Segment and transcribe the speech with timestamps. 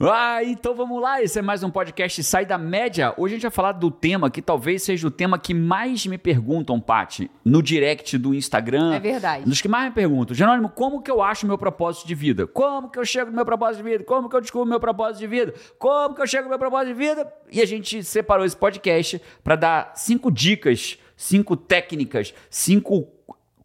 [0.00, 1.20] Ah, então vamos lá.
[1.20, 3.12] Esse é mais um podcast Sai da Média.
[3.16, 6.16] Hoje a gente vai falar do tema que talvez seja o tema que mais me
[6.16, 8.94] perguntam, Pati, no direct do Instagram.
[8.94, 9.44] É verdade.
[9.44, 10.36] Dos que mais me perguntam.
[10.36, 12.46] Jerônimo, como que eu acho o meu propósito de vida?
[12.46, 14.04] Como que eu chego no meu propósito de vida?
[14.04, 15.52] Como que eu descubro o meu propósito de vida?
[15.80, 17.32] Como que eu chego no meu propósito de vida?
[17.50, 23.08] E a gente separou esse podcast para dar cinco dicas, cinco técnicas, cinco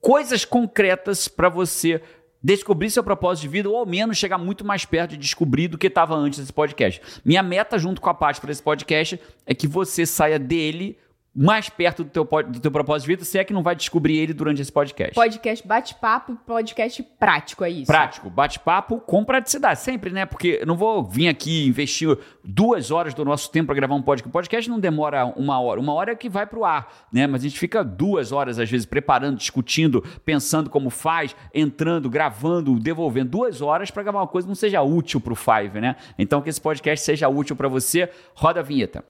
[0.02, 2.02] coisas concretas para você
[2.44, 5.78] descobrir seu propósito de vida ou ao menos chegar muito mais perto de descobrir do
[5.78, 7.02] que estava antes desse podcast.
[7.24, 10.98] Minha meta junto com a parte para esse podcast é que você saia dele
[11.36, 14.18] mais perto do teu, do teu propósito de vida, se é que não vai descobrir
[14.18, 15.16] ele durante esse podcast.
[15.16, 17.88] Podcast bate-papo podcast prático, é isso?
[17.88, 20.26] Prático, bate-papo com praticidade, sempre, né?
[20.26, 24.02] Porque eu não vou vir aqui investir duas horas do nosso tempo para gravar um
[24.02, 24.30] podcast.
[24.30, 27.26] O podcast não demora uma hora, uma hora é que vai para o ar, né?
[27.26, 32.80] Mas a gente fica duas horas, às vezes, preparando, discutindo, pensando como faz, entrando, gravando,
[32.80, 33.32] devolvendo.
[33.32, 35.96] Duas horas para gravar uma coisa que não seja útil para o Five, né?
[36.18, 38.10] Então que esse podcast seja útil para você.
[38.36, 39.04] Roda a vinheta.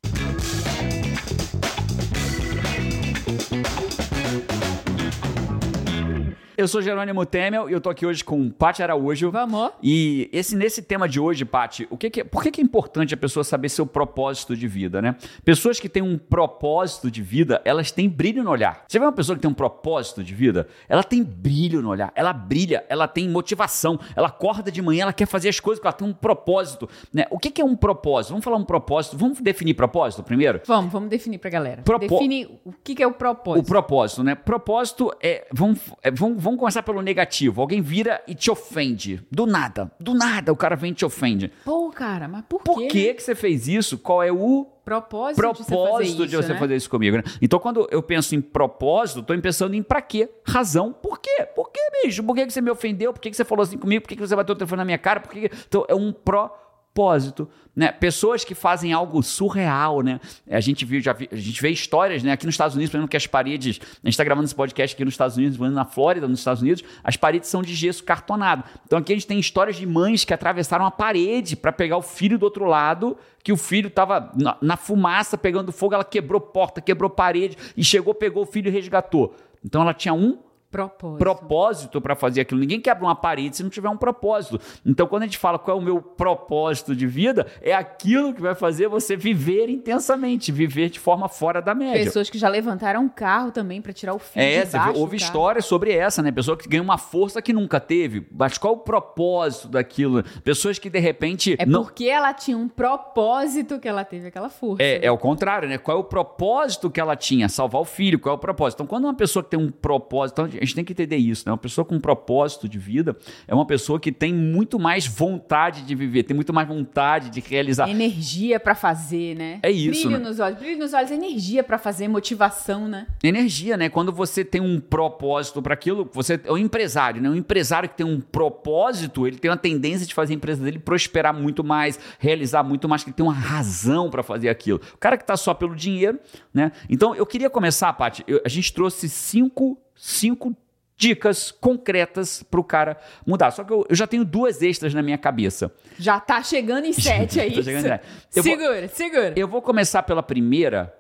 [6.64, 9.30] Eu sou Jerônimo Temel e eu tô aqui hoje com Paty Araújo.
[9.30, 9.72] Vamos.
[9.84, 13.14] E esse, nesse tema de hoje, Paty, o que, que por que, que é importante
[13.14, 15.18] a pessoa saber seu propósito de vida, né?
[15.44, 18.86] Pessoas que têm um propósito de vida, elas têm brilho no olhar.
[18.88, 22.14] Você vê uma pessoa que tem um propósito de vida, ela tem brilho no olhar,
[22.16, 25.88] ela brilha, ela tem motivação, ela acorda de manhã, ela quer fazer as coisas porque
[25.90, 27.26] ela tem um propósito, né?
[27.30, 28.30] O que, que é um propósito?
[28.30, 30.62] Vamos falar um propósito, vamos definir propósito primeiro?
[30.66, 31.82] Vamos, vamos definir pra galera.
[31.82, 32.08] Propo...
[32.08, 33.66] Define o que, que é o propósito.
[33.66, 34.34] O propósito, né?
[34.34, 37.62] Propósito é, vamos, é, vamos vamos começar pelo negativo.
[37.62, 39.26] Alguém vira e te ofende.
[39.32, 39.91] Do nada.
[39.99, 41.51] Do nada o cara vem e te ofende.
[41.63, 42.87] Pô, cara, mas por, por quê?
[42.87, 43.13] que, né?
[43.13, 43.98] que você fez isso?
[43.98, 46.76] Qual é o propósito, propósito de você, fazer, de você isso, fazer né?
[46.76, 47.18] isso comigo?
[47.18, 47.23] Né?
[47.41, 50.29] Então, quando eu penso em propósito, estou pensando em pra quê?
[50.45, 50.93] Razão.
[50.93, 51.48] Por quê?
[51.55, 52.23] Por quê, bicho?
[52.23, 53.13] Por que, que você me ofendeu?
[53.13, 54.04] Por que, que você falou assim comigo?
[54.04, 55.20] Por que, que você bateu o telefone na minha cara?
[55.20, 55.55] Por que que...
[55.67, 56.63] Então, é um propósito
[56.94, 57.91] propósito, né?
[57.91, 60.20] Pessoas que fazem algo surreal, né?
[60.48, 62.32] A gente viu, já vi, a gente vê histórias, né?
[62.32, 64.96] Aqui nos Estados Unidos, por exemplo, que as paredes, a gente está gravando esse podcast
[64.96, 68.63] aqui nos Estados Unidos, na Flórida, nos Estados Unidos, as paredes são de gesso cartonado.
[68.85, 72.03] Então aqui a gente tem histórias de mães que atravessaram a parede para pegar o
[72.03, 76.40] filho do outro lado, que o filho estava na, na fumaça pegando fogo, ela quebrou
[76.40, 79.35] porta, quebrou parede e chegou, pegou o filho e resgatou.
[79.66, 80.38] Então ela tinha um
[80.73, 82.59] propósito, propósito para fazer aquilo.
[82.59, 84.59] Ninguém quebra uma parede se não tiver um propósito.
[84.84, 88.41] Então, quando a gente fala qual é o meu propósito de vida, é aquilo que
[88.41, 92.03] vai fazer você viver intensamente, viver de forma fora da média.
[92.03, 95.17] Pessoas que já levantaram um carro também para tirar o filho é, de baixo houve
[95.17, 96.31] histórias sobre essa, né?
[96.31, 98.25] Pessoa que ganha uma força que nunca teve.
[98.31, 100.23] Mas qual é o propósito daquilo?
[100.44, 101.84] Pessoas que de repente é não...
[101.84, 104.81] porque ela tinha um propósito que ela teve aquela força.
[104.81, 105.78] É, é o contrário, né?
[105.78, 107.47] Qual é o propósito que ela tinha?
[107.47, 108.19] Salvar o filho.
[108.19, 108.78] Qual é o propósito?
[108.78, 111.44] Então, quando uma pessoa que tem um propósito, então, a gente tem que entender isso,
[111.46, 111.51] né?
[111.51, 113.16] Uma pessoa com um propósito de vida
[113.47, 117.40] é uma pessoa que tem muito mais vontade de viver, tem muito mais vontade de
[117.40, 117.90] realizar.
[117.90, 119.59] Energia para fazer, né?
[119.62, 120.07] É isso.
[120.07, 120.29] Brilho né?
[120.29, 123.07] nos olhos, brilho nos olhos, energia para fazer, motivação, né?
[123.23, 123.90] Energia, né?
[123.90, 127.29] Quando você tem um propósito para aquilo, você é um empresário, né?
[127.29, 130.79] Um empresário que tem um propósito, ele tem uma tendência de fazer a empresa dele
[130.79, 134.79] prosperar muito mais, realizar muito mais, que ele tem uma razão para fazer aquilo.
[134.94, 136.19] O cara que tá só pelo dinheiro,
[136.53, 136.72] né?
[136.90, 140.53] Então, eu queria começar, Paty, a gente trouxe cinco, cinco
[140.97, 143.52] dicas concretas para o cara mudar.
[143.52, 145.74] Só que eu, eu, já tenho duas extras na minha cabeça.
[145.97, 148.06] Já tá chegando em sete, é chegando em sete.
[148.30, 149.34] segura, vou, segura.
[149.36, 150.94] Eu vou começar pela primeira,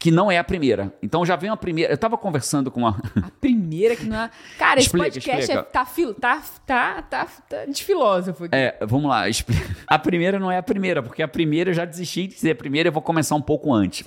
[0.00, 0.94] que não é a primeira.
[1.02, 1.92] Então já vem a primeira.
[1.92, 2.98] Eu tava conversando com uma.
[3.22, 4.30] A primeira que não é.
[4.58, 5.60] Cara, esse explica, podcast explica.
[5.60, 6.14] É, tá, fil...
[6.14, 8.56] tá, tá, tá, tá de filósofo aqui.
[8.56, 9.24] É, vamos lá.
[9.86, 12.54] A primeira não é a primeira, porque a primeira eu já desisti de dizer a
[12.54, 14.04] primeira, eu vou começar um pouco antes.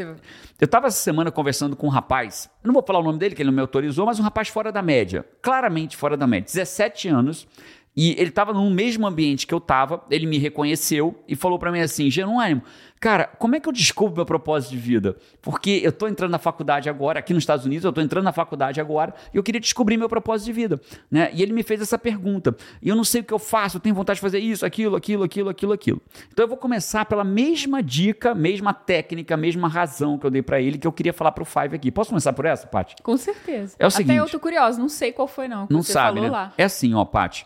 [0.59, 3.41] Eu tava essa semana conversando com um rapaz, não vou falar o nome dele, que
[3.41, 5.25] ele não me autorizou, mas um rapaz fora da média.
[5.41, 6.45] Claramente fora da média.
[6.45, 7.47] 17 anos.
[7.95, 11.71] E ele estava no mesmo ambiente que eu estava, ele me reconheceu e falou para
[11.71, 12.63] mim assim: Jerônimo,
[13.03, 15.17] cara, como é que eu descubro meu propósito de vida?
[15.41, 18.31] Porque eu estou entrando na faculdade agora, aqui nos Estados Unidos, eu estou entrando na
[18.31, 20.79] faculdade agora e eu queria descobrir meu propósito de vida.
[21.11, 21.29] Né?
[21.33, 22.55] E ele me fez essa pergunta.
[22.81, 24.95] E eu não sei o que eu faço, eu tenho vontade de fazer isso, aquilo,
[24.95, 26.01] aquilo, aquilo, aquilo, aquilo.
[26.31, 30.61] Então eu vou começar pela mesma dica, mesma técnica, mesma razão que eu dei para
[30.61, 31.91] ele, que eu queria falar para o Five aqui.
[31.91, 32.95] Posso começar por essa, Paty?
[33.03, 33.75] Com certeza.
[33.77, 35.67] É o seguinte, Até eu tô curiosa, não sei qual foi não.
[35.69, 36.29] Não sabe, falou né?
[36.29, 36.53] lá.
[36.57, 37.45] É assim, ó, Paty.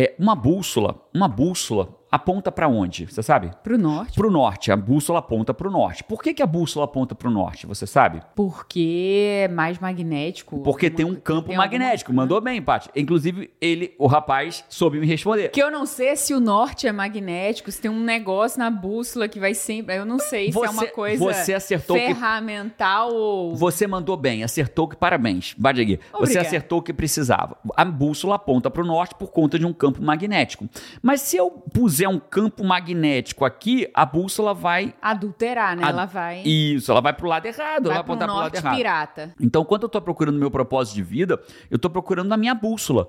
[0.00, 3.06] É uma bússola, uma bússola aponta para onde?
[3.06, 3.50] Você sabe?
[3.62, 4.14] Pro norte.
[4.14, 4.72] Para o norte.
[4.72, 6.02] A bússola aponta para o norte.
[6.04, 7.66] Por que, que a bússola aponta para o norte?
[7.66, 8.22] Você sabe?
[8.34, 10.60] Porque é mais magnético.
[10.60, 12.10] Porque tem um campo magnético.
[12.10, 12.22] Alguma...
[12.22, 12.88] Mandou bem, Paty.
[12.96, 15.50] Inclusive, ele, o rapaz, soube me responder.
[15.50, 19.28] Que eu não sei se o norte é magnético, se tem um negócio na bússola
[19.28, 19.96] que vai sempre.
[19.96, 23.14] Eu não sei você, se é uma coisa você acertou ferramental que...
[23.14, 23.56] ou.
[23.56, 25.54] Você mandou bem, acertou que parabéns.
[25.58, 26.00] Bate aqui.
[26.18, 27.56] Você acertou o que precisava.
[27.76, 30.68] A bússola aponta para o norte por conta de um campo magnético.
[31.02, 34.94] Mas se eu puser um campo magnético aqui, a bússola vai.
[35.00, 35.82] Adulterar, né?
[35.82, 36.42] Ad- Ela vai.
[36.44, 38.76] Isso, ela vai pro lado errado, ela vai vai pro apontar pro lado errado.
[38.76, 39.34] pirata.
[39.40, 41.40] Então, quando eu tô procurando meu propósito de vida,
[41.70, 43.08] eu tô procurando na minha bússola,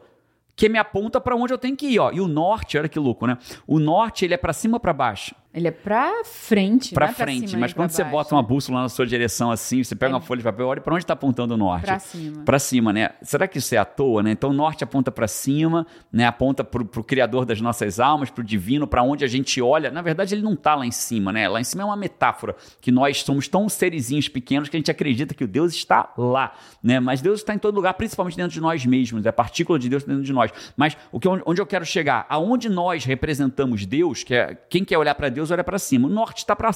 [0.55, 2.11] que me aponta para onde eu tenho que ir, ó.
[2.11, 3.37] E o norte, olha que louco, né?
[3.65, 5.33] O norte, ele é para cima ou para baixo?
[5.51, 8.11] Ele é pra frente, Para não é pra frente, cima mas pra quando você baixo.
[8.15, 10.15] bota uma bússola na sua direção assim, você pega É.
[10.15, 11.85] uma folha de papel, olha para onde tá apontando o norte.
[11.85, 12.43] Pra cima.
[12.43, 13.09] Pra cima, né?
[13.23, 14.29] Será que isso é à toa, né?
[14.31, 16.27] Então o norte aponta pra cima, né?
[16.27, 19.89] Aponta pro, pro criador das nossas almas, pro divino, pra onde a gente olha.
[19.89, 21.49] Na verdade, ele não tá lá em cima, né?
[21.49, 24.91] Lá em cima é uma metáfora que nós somos tão serizinhos pequenos que a gente
[24.91, 26.53] acredita que o Deus está lá,
[26.83, 26.99] né?
[26.99, 29.25] Mas Deus está em todo lugar, principalmente dentro de nós mesmos.
[29.25, 30.51] É a partícula de Deus dentro de nós.
[30.77, 32.27] Mas o que onde eu quero chegar?
[32.29, 36.07] Aonde nós representamos Deus, que é quem quer olhar pra Deus olha pra cima.
[36.07, 36.71] O norte está para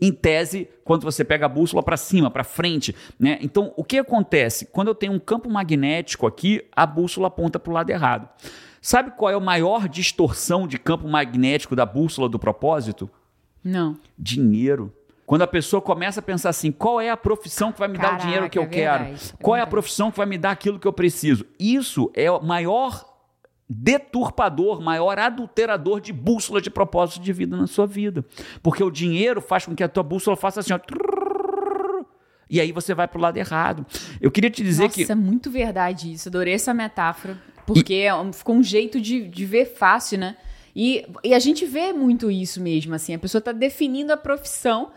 [0.00, 3.38] em tese quando você pega a bússola pra cima, pra frente, né?
[3.40, 4.66] Então, o que acontece?
[4.66, 8.28] Quando eu tenho um campo magnético aqui, a bússola aponta pro lado errado.
[8.80, 13.10] Sabe qual é a maior distorção de campo magnético da bússola do propósito?
[13.62, 13.96] Não.
[14.18, 14.92] Dinheiro.
[15.26, 18.06] Quando a pessoa começa a pensar assim, qual é a profissão que vai me dar
[18.06, 19.04] o Caraca, dinheiro que eu é quero?
[19.04, 21.44] verdade, é qual é a profissão que vai me dar aquilo que eu preciso?
[21.60, 23.04] Isso é o maior
[23.68, 28.24] deturpador, maior adulterador de bússola de propósito de vida na sua vida.
[28.62, 30.78] Porque o dinheiro faz com que a tua bússola faça assim, ó,
[32.50, 33.84] e aí você vai pro lado errado.
[34.20, 36.28] Eu queria te dizer Nossa, que é muito verdade isso.
[36.28, 37.38] Adorei essa metáfora.
[37.66, 40.36] Porque é um- ficou um jeito de, de ver fácil, né?
[40.74, 43.14] E, e a gente vê muito isso mesmo, assim.
[43.14, 44.90] A pessoa tá definindo a profissão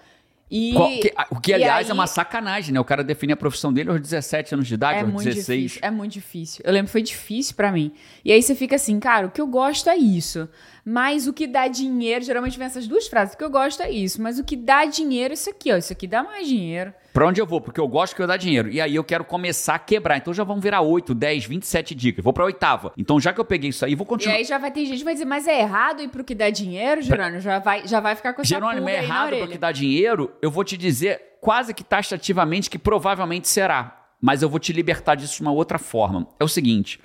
[0.52, 0.74] e...
[0.74, 2.80] Qual- que- o que, aliás, é aí- uma sacanagem, né?
[2.80, 5.62] O cara definir a profissão dele aos 17 anos de idade, É aos muito 16.
[5.62, 6.62] difícil, é muito difícil.
[6.66, 7.94] Eu lembro que foi difícil pra mim.
[8.26, 10.50] E aí você fica assim, cara, o que eu gosto é isso.
[10.84, 13.90] Mas o que dá dinheiro, geralmente vem essas duas frases, o que eu gosto é
[13.90, 14.22] isso.
[14.22, 15.78] Mas o que dá dinheiro é isso aqui, ó.
[15.78, 16.94] Isso aqui dá mais dinheiro.
[17.14, 17.60] Pra onde eu vou?
[17.60, 18.70] Porque eu gosto que eu dar dinheiro.
[18.70, 20.18] E aí eu quero começar a quebrar.
[20.18, 22.24] Então já vão virar 8, 10, 27 dicas.
[22.24, 22.94] Vou pra oitava.
[22.98, 24.36] Então já que eu peguei isso aí, vou E continuar.
[24.38, 26.50] aí já vai ter gente que vai dizer, mas é errado ir pro que dá
[26.50, 27.42] dinheiro, Jerônimo?
[27.42, 29.44] Já vai, já vai ficar com essa Jerônimo, é errado orelha.
[29.44, 34.06] porque dá dinheiro, eu vou te dizer quase que taxativamente que provavelmente será.
[34.22, 36.28] Mas eu vou te libertar disso de uma outra forma.
[36.40, 37.00] É o seguinte: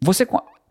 [0.00, 0.26] você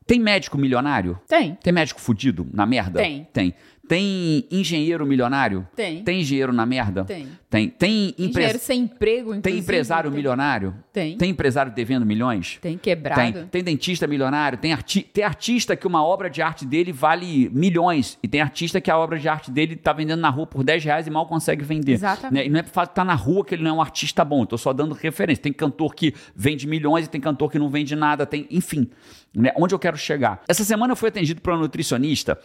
[0.06, 1.19] tem médico milionário?
[1.27, 3.00] Tem, Tem médico fudido na merda?
[3.01, 3.27] Tem.
[3.33, 3.53] Tem.
[3.91, 5.67] Tem engenheiro milionário?
[5.75, 6.01] tem.
[6.01, 7.03] Tem engenheiro na merda?
[7.03, 7.27] Tem.
[7.49, 7.67] Tem.
[7.67, 9.59] Tem, empre- Engenheiro sem emprego, tem inclusive.
[9.59, 10.15] empresário tem.
[10.17, 10.73] milionário?
[10.93, 11.17] Tem.
[11.17, 12.57] Tem empresário devendo milhões?
[12.61, 13.19] Tem quebrado.
[13.33, 17.49] Tem, tem dentista milionário, tem, arti tem artista que uma obra de arte dele vale
[17.53, 20.63] milhões, e tem artista que a obra de arte dele tá vendendo na rua por
[20.63, 21.91] 10 reais e mal consegue vender.
[21.91, 22.33] Exatamente.
[22.33, 22.45] Né?
[22.45, 24.23] E não é por fato de estar na rua que ele não é um artista
[24.23, 25.43] bom, eu tô só dando referência.
[25.43, 28.89] Tem cantor que vende milhões e tem cantor que não vende nada, tem, enfim.
[29.35, 29.51] Né?
[29.57, 30.41] Onde eu quero chegar?
[30.47, 32.38] Essa semana eu fui atendido por uma nutricionista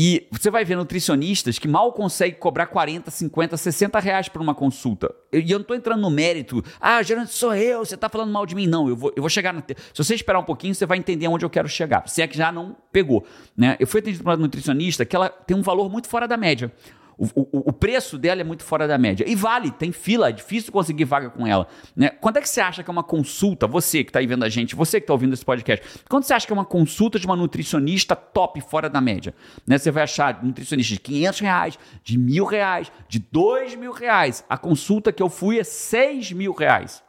[0.00, 4.54] e você vai ver nutricionistas que mal conseguem cobrar 40, 50, 60 reais por uma
[4.54, 5.12] consulta.
[5.32, 6.62] E eu não tô entrando no mérito.
[6.80, 8.68] Ah, gerente, sou eu, você tá falando mal de mim.
[8.68, 9.60] Não, eu vou, eu vou chegar na.
[9.60, 12.08] te- Se você esperar um pouquinho, você vai entender onde eu quero chegar.
[12.08, 13.26] Se é que já não pegou.
[13.56, 13.76] Né?
[13.80, 16.72] Eu fui atendido por uma nutricionista que ela tem um valor muito fora da média.
[17.18, 19.24] O, o- o preço dela é muito fora da média.
[19.28, 21.66] E vale, tem fila, é difícil conseguir vaga com ela.
[21.96, 22.10] Né?
[22.10, 24.48] Quanto é que você acha que é uma consulta, você que está aí vendo a
[24.48, 27.26] gente, você que está ouvindo esse podcast, quanto você acha que é uma consulta de
[27.26, 29.34] uma nutricionista top fora da média?
[29.66, 29.76] Né?
[29.78, 34.44] Você vai achar nutricionista de 500 reais, de mil reais, de dois mil reais.
[34.48, 37.02] A consulta que eu fui é 6 mil reais.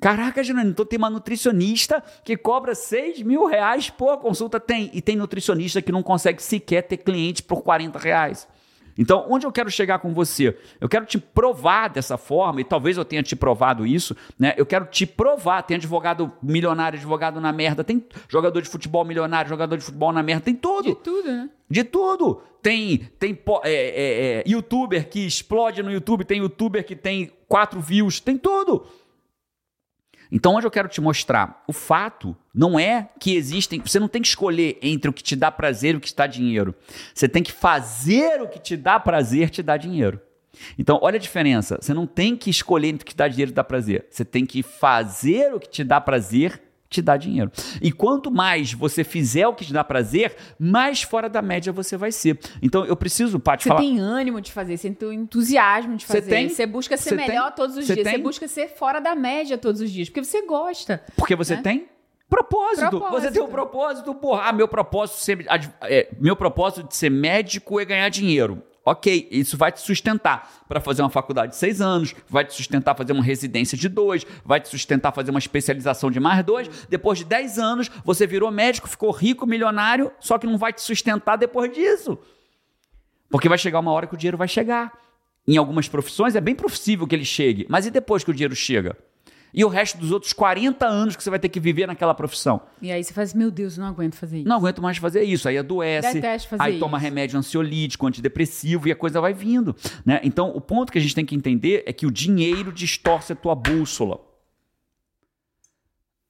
[0.00, 4.60] Caraca, Janine, então tem uma nutricionista que cobra 6 mil reais por consulta.
[4.60, 4.90] Tem.
[4.92, 8.46] E tem nutricionista que não consegue sequer ter cliente por 40 reais.
[8.98, 10.58] Então, onde eu quero chegar com você?
[10.80, 14.54] Eu quero te provar dessa forma, e talvez eu tenha te provado isso, né?
[14.56, 15.62] Eu quero te provar.
[15.62, 20.22] Tem advogado milionário, advogado na merda, tem jogador de futebol milionário, jogador de futebol na
[20.22, 20.88] merda, tem tudo.
[20.88, 21.48] De tudo, né?
[21.70, 22.42] De tudo.
[22.60, 27.80] Tem, tem é, é, é, youtuber que explode no YouTube, tem youtuber que tem quatro
[27.80, 28.84] views, tem tudo.
[30.30, 31.62] Então, onde eu quero te mostrar?
[31.66, 33.80] O fato não é que existem.
[33.80, 36.16] Você não tem que escolher entre o que te dá prazer e o que te
[36.16, 36.74] dá dinheiro.
[37.14, 40.20] Você tem que fazer o que te dá prazer te dá dinheiro.
[40.78, 41.78] Então, olha a diferença.
[41.80, 44.06] Você não tem que escolher entre o que te dá dinheiro e dá prazer.
[44.10, 47.50] Você tem que fazer o que te dá prazer te dá dinheiro.
[47.82, 51.96] E quanto mais você fizer o que te dá prazer, mais fora da média você
[51.96, 52.38] vai ser.
[52.62, 53.80] Então, eu preciso, Paty, Você falar.
[53.80, 56.30] tem ânimo de fazer, você tem entusiasmo de Você fazer.
[56.30, 56.48] tem?
[56.48, 57.56] Você busca ser Você melhor tem?
[57.56, 58.06] todos os Você dias.
[58.06, 58.22] Você tem?
[58.22, 61.02] busca ser fora da média todos os dias, porque você gosta.
[61.16, 61.62] Porque você né?
[61.62, 61.88] tem
[62.28, 62.90] propósito.
[62.90, 63.20] Propósito.
[63.22, 64.42] Você tem um propósito, porra.
[64.44, 65.46] Ah, meu propósito, ser,
[65.82, 68.62] é, meu propósito de ser médico é ganhar dinheiro.
[68.90, 72.96] Ok, isso vai te sustentar para fazer uma faculdade de seis anos, vai te sustentar
[72.96, 76.86] fazer uma residência de dois, vai te sustentar fazer uma especialização de mais dois.
[76.88, 80.80] Depois de dez anos, você virou médico, ficou rico, milionário, só que não vai te
[80.80, 82.18] sustentar depois disso.
[83.28, 84.90] Porque vai chegar uma hora que o dinheiro vai chegar.
[85.46, 88.56] Em algumas profissões é bem possível que ele chegue, mas e depois que o dinheiro
[88.56, 88.96] chega?
[89.52, 92.60] E o resto dos outros 40 anos que você vai ter que viver naquela profissão.
[92.82, 94.48] E aí você faz, meu Deus, eu não aguento fazer isso.
[94.48, 95.48] Não aguento mais fazer isso.
[95.48, 96.20] Aí adoece,
[96.58, 97.04] aí toma isso.
[97.04, 99.74] remédio ansiolítico, antidepressivo e a coisa vai vindo.
[100.04, 100.20] Né?
[100.22, 103.36] Então, o ponto que a gente tem que entender é que o dinheiro distorce a
[103.36, 104.20] tua bússola.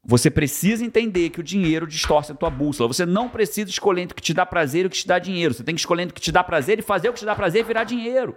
[0.04, 2.88] Você precisa entender que o dinheiro distorce a tua bússola.
[2.88, 5.18] Você não precisa escolher entre o que te dá prazer e o que te dá
[5.18, 5.52] dinheiro.
[5.52, 7.26] Você tem que escolher entre o que te dá prazer e fazer o que te
[7.26, 8.34] dá prazer e virar dinheiro.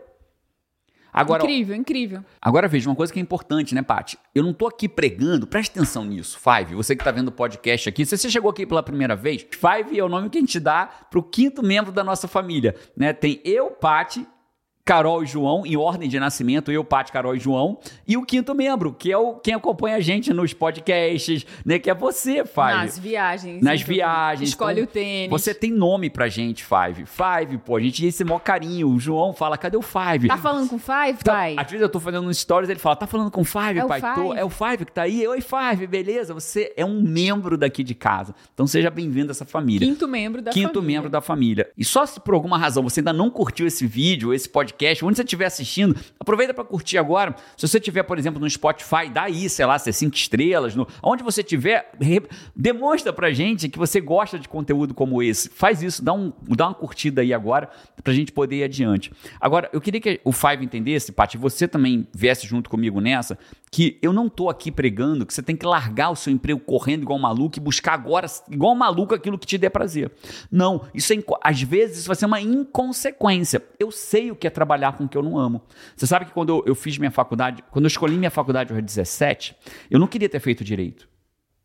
[1.12, 2.25] Agora, incrível, incrível.
[2.41, 4.18] Agora veja, uma coisa que é importante, né, Paty?
[4.34, 6.75] Eu não tô aqui pregando, presta atenção nisso, Five.
[6.75, 9.98] Você que tá vendo o podcast aqui, se você chegou aqui pela primeira vez, Five
[9.98, 13.13] é o nome que a gente dá pro quinto membro da nossa família, né?
[13.13, 14.25] Tem eu, Paty,
[14.84, 18.54] Carol e João, em ordem de nascimento, eu, Paty, Carol e João, e o quinto
[18.56, 21.80] membro, que é o quem acompanha a gente nos podcasts, né?
[21.80, 22.74] Que é você, Five.
[22.74, 23.62] Nas viagens.
[23.62, 24.50] Nas então, viagens.
[24.50, 25.30] Escolhe Então, o tênis.
[25.30, 27.06] Você tem nome pra gente, Five.
[27.06, 28.90] Five, pô, a gente tem esse maior carinho.
[28.90, 30.28] O João fala, cadê o Five?
[30.28, 31.56] Tá falando com Five, Tá, pai?
[31.58, 33.86] às vezes eu tô fazendo um stories ele fala, tá falando com o Five, É
[33.86, 34.02] o pai?
[34.02, 34.40] Tô, Five.
[34.40, 35.28] é o Five que tá aí?
[35.28, 36.34] Oi, Five, beleza?
[36.34, 38.34] Você é um membro daqui de casa.
[38.54, 39.88] Então seja bem-vindo a essa família.
[39.88, 40.96] Quinto membro da Quinto família.
[40.96, 41.70] membro da família.
[41.78, 44.71] E só se por alguma razão você ainda não curtiu esse vídeo, esse podcast,
[45.04, 47.36] onde você estiver assistindo, aproveita para curtir agora.
[47.58, 50.75] Se você tiver, por exemplo, no Spotify, dá aí, sei lá, se é cinco estrelas,
[50.75, 55.50] no, onde você tiver, re- demonstra pra gente que você gosta de conteúdo como esse.
[55.50, 57.70] Faz isso, dá, um, dá uma curtida aí agora
[58.04, 59.12] pra gente poder ir adiante.
[59.40, 63.38] Agora, eu queria que o Five entendesse, Paty, você também viesse junto comigo nessa,
[63.70, 67.04] que eu não tô aqui pregando que você tem que largar o seu emprego correndo
[67.04, 70.12] igual um maluco e buscar agora, igual um maluco, aquilo que te dê prazer.
[70.51, 73.63] Não, isso é, às vezes isso vai ser uma inconsequência.
[73.80, 75.62] Eu sei o que é trabalhar com o que eu não amo.
[75.96, 78.82] Você sabe que quando eu, eu fiz minha faculdade, quando eu escolhi minha faculdade aos
[78.82, 79.56] 17,
[79.89, 81.10] eu não queria ter feito direito.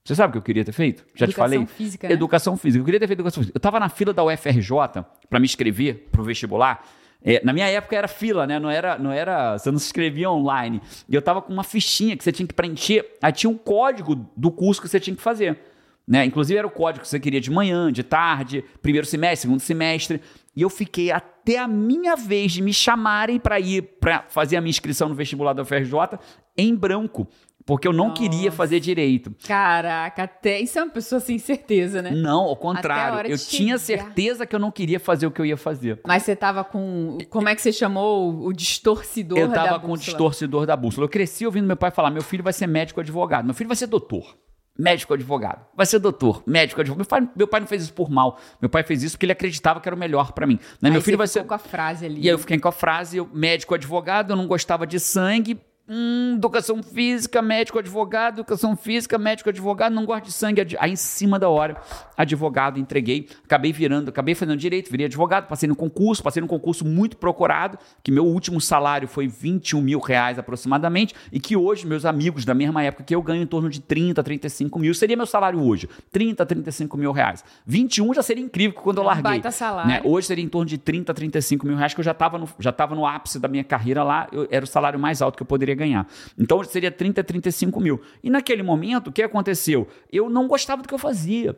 [0.02, 1.04] Você sabe o que eu queria ter feito?
[1.14, 1.66] Já te Educação falei?
[1.66, 2.14] física, né?
[2.14, 2.80] Educação física.
[2.80, 3.56] Eu queria ter feito educação física.
[3.56, 6.86] Eu estava na fila da UFRJ para me inscrever pro vestibular.
[7.22, 8.58] É, na minha época era fila, né?
[8.58, 10.80] Não era, não era, você não se inscrevia online.
[11.08, 13.16] E eu tava com uma fichinha que você tinha que preencher.
[13.20, 15.58] Aí tinha um código do curso que você tinha que fazer.
[16.06, 16.24] Né?
[16.24, 20.20] Inclusive era o código que você queria de manhã, de tarde, primeiro semestre, segundo semestre.
[20.56, 24.60] E eu fiquei até a minha vez de me chamarem para ir para fazer a
[24.60, 26.18] minha inscrição no vestibular da UFRJ
[26.56, 27.28] em branco,
[27.66, 28.56] porque eu não queria Nossa.
[28.56, 29.34] fazer direito.
[29.46, 32.10] Caraca, até isso é uma pessoa sem certeza, né?
[32.12, 33.30] Não, ao contrário.
[33.30, 34.04] Eu tinha chegar.
[34.04, 36.00] certeza que eu não queria fazer o que eu ia fazer.
[36.06, 37.18] Mas você tava com.
[37.28, 40.04] Como é que você chamou o distorcidor Eu da tava com o bússola?
[40.06, 41.04] distorcidor da bússola.
[41.04, 43.76] Eu cresci ouvindo meu pai falar: meu filho vai ser médico advogado, meu filho vai
[43.76, 44.36] ser doutor.
[44.78, 45.64] Médico advogado.
[45.74, 46.98] Vai ser doutor, médico advogado.
[46.98, 48.38] Meu pai, meu pai não fez isso por mal.
[48.60, 50.58] Meu pai fez isso porque ele acreditava que era o melhor pra mim.
[50.80, 50.90] Né?
[50.90, 51.44] Meu filho você vai ser.
[51.44, 52.20] com a frase ali.
[52.20, 55.58] E aí eu fiquei com a frase, eu, médico advogado, eu não gostava de sangue.
[55.88, 60.60] Hum, educação física, médico advogado, educação física, médico advogado, não gosto de sangue.
[60.60, 61.76] adi- Aí em cima da hora,
[62.16, 66.84] advogado, entreguei, acabei virando, acabei fazendo direito, virei advogado, passei no concurso, passei num concurso
[66.84, 72.04] muito procurado, que meu último salário foi 21 mil reais aproximadamente, e que hoje meus
[72.04, 75.26] amigos da mesma época que eu ganho em torno de 30, 35 mil, seria meu
[75.26, 77.44] salário hoje, 30, 35 mil reais.
[77.64, 79.22] 21 já seria incrível quando eu Um larguei.
[79.22, 79.88] baita salário.
[79.88, 80.00] né?
[80.04, 82.72] Hoje seria em torno de 30, 35 mil reais, que eu já estava no, já
[82.72, 85.46] tava no ápice da minha carreira lá, eu- era o salário mais alto que eu
[85.46, 86.08] poderia ganhar.
[86.38, 88.00] Então seria 30, 35 mil.
[88.22, 89.86] E naquele momento, o que aconteceu?
[90.10, 91.56] Eu não gostava do que eu fazia.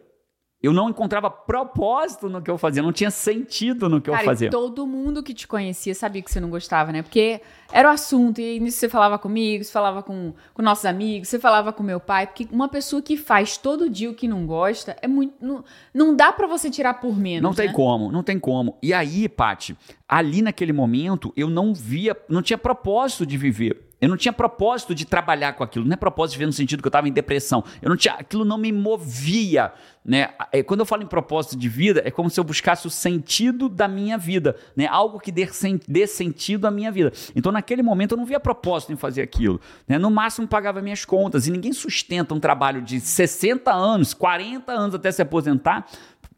[0.61, 4.25] Eu não encontrava propósito no que eu fazia, não tinha sentido no que Cara, eu
[4.25, 4.51] e fazia.
[4.51, 7.01] todo mundo que te conhecia sabia que você não gostava, né?
[7.01, 7.41] Porque
[7.73, 11.39] era o assunto, e nisso você falava comigo, você falava com, com nossos amigos, você
[11.39, 14.97] falava com meu pai, porque uma pessoa que faz todo dia o que não gosta,
[15.01, 15.35] é muito.
[15.41, 17.43] Não, não dá pra você tirar por menos.
[17.43, 17.73] Não tem né?
[17.73, 18.77] como, não tem como.
[18.83, 19.77] E aí, Pati,
[20.09, 23.88] ali naquele momento, eu não via, não tinha propósito de viver.
[24.01, 25.85] Eu não tinha propósito de trabalhar com aquilo.
[25.85, 27.65] Não é propósito de viver no sentido que eu estava em depressão.
[27.83, 29.73] Eu não tinha, aquilo não me movia,
[30.05, 30.31] né?
[30.53, 33.69] É, Quando eu falo em propósito de vida, é como se eu buscasse o sentido
[33.69, 34.87] da minha vida, né?
[34.87, 35.49] Algo que dê,
[35.87, 37.13] dê sentido à minha vida.
[37.35, 39.61] Então, naquele momento, eu não via propósito em fazer aquilo.
[39.87, 39.99] né?
[39.99, 41.47] No máximo, pagava minhas contas.
[41.47, 45.87] E ninguém sustenta um trabalho de 60 anos, 40 anos até se aposentar,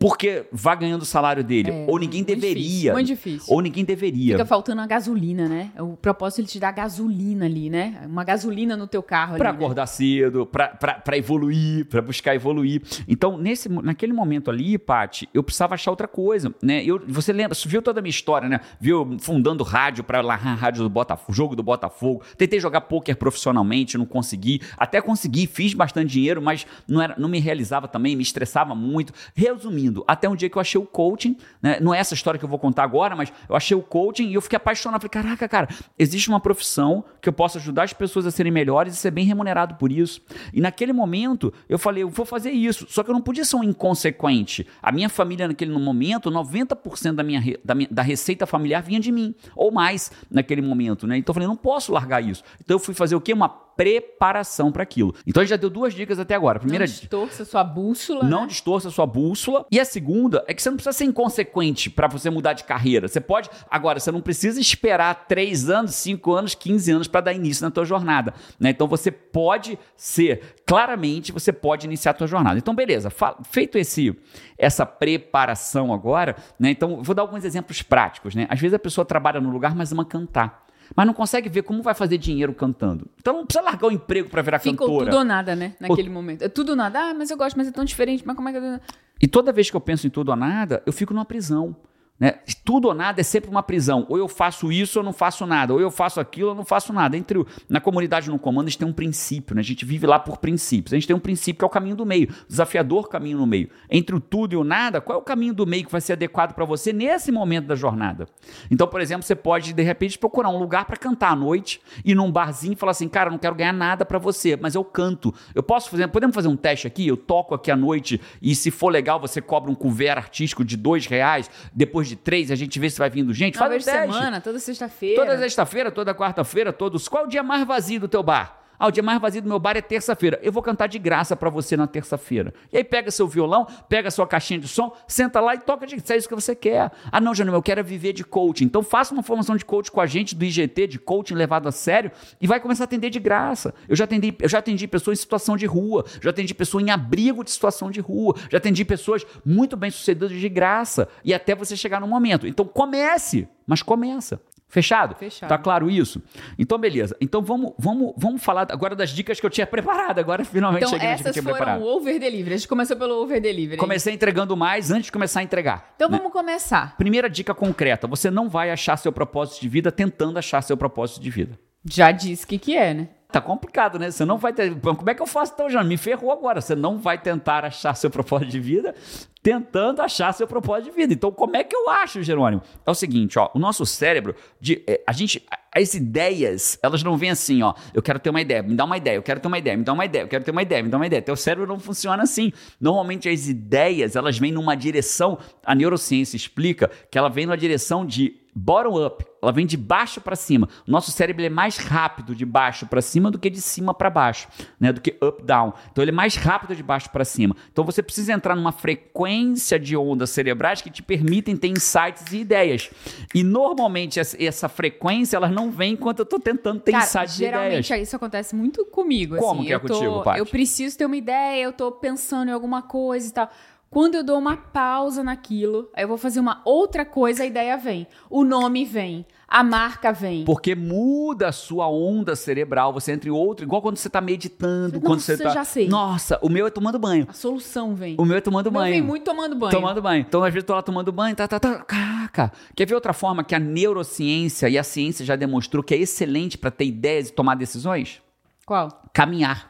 [0.00, 1.70] porque vai ganhando o salário dele.
[1.70, 2.54] É, Ou ninguém muito deveria.
[2.62, 3.54] difícil, muito difícil.
[3.54, 4.32] Ou ninguém deveria.
[4.32, 5.70] Fica faltando a gasolina, né?
[5.78, 8.00] O propósito ele te dá gasolina ali, né?
[8.06, 9.44] Uma gasolina no teu carro ali.
[9.44, 9.50] né?
[9.50, 12.80] acordar cedo, pra, pra, pra evoluir, pra buscar evoluir.
[13.06, 16.82] Então, nesse, naquele momento ali, Paty, eu precisava achar outra coisa, né?
[16.82, 18.60] Eu, você lembra, você viu toda a minha história, né?
[18.80, 22.22] Viu fundando rádio pra lá, rádio do Botafogo, jogo do Botafogo.
[22.38, 24.62] Tentei jogar pôquer profissionalmente, não consegui.
[24.78, 29.12] Até consegui, fiz bastante dinheiro, mas não, era, não me realizava também, me estressava muito.
[29.34, 31.78] Resumindo, até um dia que eu achei o coaching, né?
[31.80, 34.34] Não é essa história que eu vou contar agora, mas eu achei o coaching e
[34.34, 35.00] eu fiquei apaixonado.
[35.00, 35.68] Falei, caraca, cara,
[35.98, 39.24] existe uma profissão que eu posso ajudar as pessoas a serem melhores e ser bem
[39.24, 40.20] remunerado por isso.
[40.52, 42.86] E naquele momento, eu falei, eu vou fazer isso.
[42.88, 44.66] Só que eu não podia ser um inconsequente.
[44.82, 49.10] A minha família, naquele momento, 90% da minha, da minha da receita familiar vinha de
[49.12, 51.18] mim, ou mais naquele momento, né?
[51.18, 52.42] Então eu falei, não posso largar isso.
[52.60, 53.32] Então eu fui fazer o quê?
[53.32, 53.48] Uma
[53.80, 55.14] preparação para aquilo.
[55.26, 56.58] Então a gente já deu duas dicas até agora.
[56.58, 58.24] A primeira não distorça sua bússola.
[58.24, 58.48] Não né?
[58.48, 59.64] distorça sua bússola.
[59.70, 63.08] E a segunda é que você não precisa ser inconsequente para você mudar de carreira.
[63.08, 63.48] Você pode.
[63.70, 67.70] Agora, você não precisa esperar 3 anos, 5 anos, 15 anos para dar início na
[67.70, 68.34] tua jornada.
[68.58, 68.68] Né?
[68.68, 72.58] Então você pode ser, claramente, você pode iniciar a tua jornada.
[72.58, 73.10] Então, beleza,
[73.48, 74.14] feito esse
[74.58, 76.70] essa preparação agora, né?
[76.70, 78.46] Então, vou dar alguns exemplos práticos, né?
[78.50, 81.82] Às vezes a pessoa trabalha no lugar, mas ama cantar mas não consegue ver como
[81.82, 83.06] vai fazer dinheiro cantando.
[83.18, 85.06] Então não precisa largar o emprego para virar Ficou cantora.
[85.06, 85.74] tudo ou nada, né?
[85.80, 86.42] Naquele momento.
[86.42, 86.98] É tudo ou nada.
[86.98, 88.22] Ah, mas eu gosto, mas é tão diferente.
[88.26, 88.80] Mas como é que.
[89.22, 91.76] E toda vez que eu penso em tudo ou nada, eu fico numa prisão.
[92.20, 92.34] Né?
[92.62, 94.04] Tudo ou nada é sempre uma prisão.
[94.10, 95.72] Ou eu faço isso ou não faço nada.
[95.72, 97.16] Ou eu faço aquilo ou não faço nada.
[97.16, 99.54] Entre o, na comunidade no comando, a gente tem um princípio.
[99.54, 99.60] Né?
[99.60, 100.92] A gente vive lá por princípios.
[100.92, 102.28] A gente tem um princípio que é o caminho do meio.
[102.46, 103.70] Desafiador caminho no meio.
[103.90, 106.12] Entre o tudo e o nada, qual é o caminho do meio que vai ser
[106.12, 108.26] adequado para você nesse momento da jornada?
[108.70, 112.14] Então, por exemplo, você pode, de repente, procurar um lugar para cantar à noite e
[112.14, 115.34] num barzinho e falar assim, cara, não quero ganhar nada para você, mas eu canto.
[115.54, 117.06] Eu posso fazer, podemos fazer um teste aqui?
[117.06, 120.76] Eu toco aqui à noite e se for legal, você cobra um couvert artístico de
[120.76, 121.50] dois reais.
[121.72, 123.56] Depois de três, a gente vê se vai vindo gente.
[123.56, 124.16] Uma faz vez um teste.
[124.16, 125.24] semana, toda sexta-feira.
[125.24, 127.08] Toda sexta-feira, toda quarta-feira, todos.
[127.08, 128.59] Qual o dia mais vazio do teu bar?
[128.80, 130.40] Ah, o dia mais vazio do meu bar é terça-feira.
[130.42, 132.54] Eu vou cantar de graça para você na terça-feira.
[132.72, 136.00] E aí pega seu violão, pega sua caixinha de som, senta lá e toca de
[136.00, 136.90] se é isso que você quer.
[137.12, 138.64] Ah, não, Janão, eu quero viver de coaching.
[138.64, 141.72] Então faça uma formação de coaching com a gente do IGT, de coaching levado a
[141.72, 142.10] sério,
[142.40, 143.74] e vai começar a atender de graça.
[143.86, 146.90] Eu já atendi, eu já atendi pessoas em situação de rua, já atendi pessoas em
[146.90, 151.06] abrigo de situação de rua, já atendi pessoas muito bem sucedidas de graça.
[151.22, 152.46] E até você chegar no momento.
[152.46, 154.40] Então comece, mas começa.
[154.70, 155.16] Fechado?
[155.16, 155.48] Fechado.
[155.48, 156.22] Tá claro isso?
[156.56, 157.16] Então, beleza.
[157.20, 160.20] Então, vamos, vamos, vamos falar agora das dicas que eu tinha preparado.
[160.20, 162.54] Agora, finalmente, então, cheguei essas que eu tinha foram o over delivery.
[162.54, 163.76] A gente começou pelo over delivery.
[163.76, 165.92] Comecei entregando mais antes de começar a entregar.
[165.96, 166.16] Então, né?
[166.16, 166.96] vamos começar.
[166.96, 168.06] Primeira dica concreta.
[168.06, 171.58] Você não vai achar seu propósito de vida tentando achar seu propósito de vida.
[171.84, 173.08] Já disse o que, que é, né?
[173.30, 174.10] Tá complicado, né?
[174.10, 174.74] Você não vai ter.
[174.80, 175.88] Como é que eu faço então, Jânio?
[175.88, 176.60] Me ferrou agora.
[176.60, 178.94] Você não vai tentar achar seu propósito de vida
[179.42, 181.14] tentando achar seu propósito de vida.
[181.14, 182.62] Então, como é que eu acho, Jerônimo?
[182.84, 185.42] É o seguinte, ó, o nosso cérebro, de, é, a gente,
[185.74, 188.96] as ideias, elas não vêm assim, ó, eu quero ter uma ideia, me dá uma
[188.96, 190.82] ideia, eu quero ter uma ideia, me dá uma ideia, eu quero ter uma ideia,
[190.82, 191.22] me dá uma ideia.
[191.22, 192.52] Teu cérebro não funciona assim.
[192.78, 198.04] Normalmente as ideias, elas vêm numa direção, a neurociência explica que ela vem numa direção
[198.04, 200.68] de bottom up, ela vem de baixo para cima.
[200.86, 204.10] O nosso cérebro é mais rápido de baixo para cima do que de cima para
[204.10, 204.92] baixo, né?
[204.92, 205.72] Do que up down.
[205.90, 207.56] Então ele é mais rápido de baixo para cima.
[207.72, 212.38] Então você precisa entrar numa frequência de ondas cerebrais que te permitem ter insights e
[212.38, 212.90] ideias.
[213.34, 217.38] E normalmente essa frequência elas não vem enquanto eu estou tentando ter Cara, insights e
[217.38, 218.08] geralmente ideias.
[218.08, 219.36] isso acontece muito comigo.
[219.36, 219.66] Como assim.
[219.66, 220.38] que é eu tô, contigo, Paty?
[220.38, 223.50] Eu preciso ter uma ideia, eu tô pensando em alguma coisa e tal.
[223.92, 227.76] Quando eu dou uma pausa naquilo, aí eu vou fazer uma outra coisa, a ideia
[227.76, 228.06] vem.
[228.30, 229.26] O nome vem.
[229.48, 230.44] A marca vem.
[230.44, 234.92] Porque muda a sua onda cerebral, você entra em outro, igual quando você está meditando,
[234.94, 235.48] Nossa, quando você tá.
[235.48, 235.88] eu já sei.
[235.88, 237.26] Nossa, o meu é tomando banho.
[237.28, 238.14] A solução vem.
[238.16, 238.92] O meu é tomando O meu banho.
[238.92, 239.72] vem muito tomando banho.
[239.72, 240.20] Tomando banho.
[240.20, 241.80] Então, às vezes, eu tô lá tomando banho, tá, tá, tá.
[241.82, 242.52] Caraca.
[242.76, 246.56] Quer ver outra forma que a neurociência e a ciência já demonstrou que é excelente
[246.56, 248.22] para ter ideias e tomar decisões?
[248.64, 249.02] Qual?
[249.12, 249.69] Caminhar.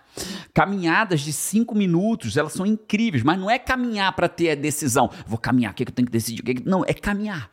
[0.53, 5.11] Caminhadas de cinco minutos, elas são incríveis, mas não é caminhar para ter a decisão.
[5.27, 6.43] Vou caminhar, o que, é que eu tenho que decidir?
[6.43, 6.69] Que é que...
[6.69, 7.51] Não, é caminhar.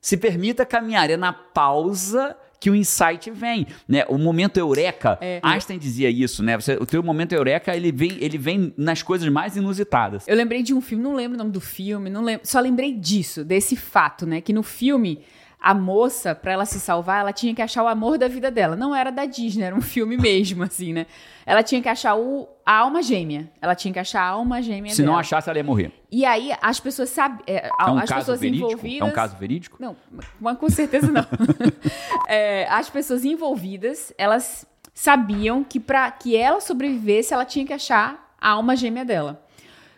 [0.00, 4.04] Se permita caminhar, é na pausa que o insight vem, né?
[4.08, 5.38] O momento eureka, É.
[5.42, 6.56] Einstein dizia isso, né?
[6.56, 10.26] Você, o teu momento eureka, ele vem, ele vem nas coisas mais inusitadas.
[10.26, 12.94] Eu lembrei de um filme, não lembro o nome do filme, não lembro, só lembrei
[12.94, 14.40] disso, desse fato, né?
[14.40, 15.20] Que no filme
[15.66, 18.76] a moça, pra ela se salvar, ela tinha que achar o amor da vida dela.
[18.76, 21.06] Não era da Disney, era um filme mesmo, assim, né?
[21.46, 23.50] Ela tinha que achar o, a alma gêmea.
[23.62, 25.12] Ela tinha que achar a alma gêmea Se dela.
[25.12, 25.90] não achasse, ela ia morrer.
[26.12, 27.38] E aí as pessoas sabem.
[27.46, 28.66] É, É um as caso pessoas verídico?
[28.68, 29.08] envolvidas.
[29.08, 29.76] É um caso verídico?
[29.80, 29.96] Não,
[30.38, 31.24] mas com certeza não.
[32.28, 38.34] É, as pessoas envolvidas, elas sabiam que para que ela sobrevivesse, ela tinha que achar
[38.40, 39.42] a alma gêmea dela.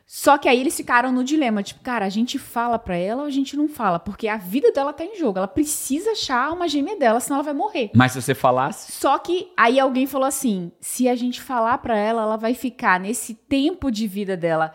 [0.06, 3.26] Só que aí eles ficaram no dilema, tipo, cara, a gente fala pra ela ou
[3.26, 3.98] a gente não fala?
[3.98, 5.38] Porque a vida dela tá em jogo.
[5.38, 7.90] Ela precisa achar a alma gêmea dela, senão ela vai morrer.
[7.92, 11.98] Mas se você falasse, Só que aí alguém falou assim: se a gente falar pra
[11.98, 14.72] ela, ela vai ficar nesse tempo de vida dela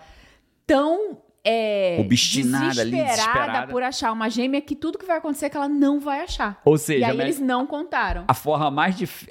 [0.67, 3.67] tão é, Obstinada ali, desesperada.
[3.71, 6.61] por achar uma gêmea que tudo que vai acontecer é que ela não vai achar.
[6.63, 8.25] ou E seja, aí né, eles não contaram.
[8.27, 9.29] a forma mais difícil.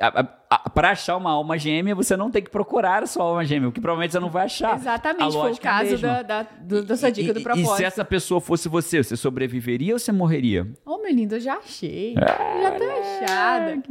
[0.75, 3.73] Para achar uma alma gêmea, você não tem que procurar a sua alma gêmea, o
[3.73, 4.75] que provavelmente você não vai achar.
[4.77, 7.75] Exatamente, foi o é caso da, da, do- da sua dica E- do e- propósito.
[7.75, 10.67] E se essa pessoa fosse você, você sobreviveria ou você morreria?
[10.85, 12.15] Oh, meu lindo, eu já achei.
[12.17, 12.85] Eu já tô
[13.25, 13.83] achada.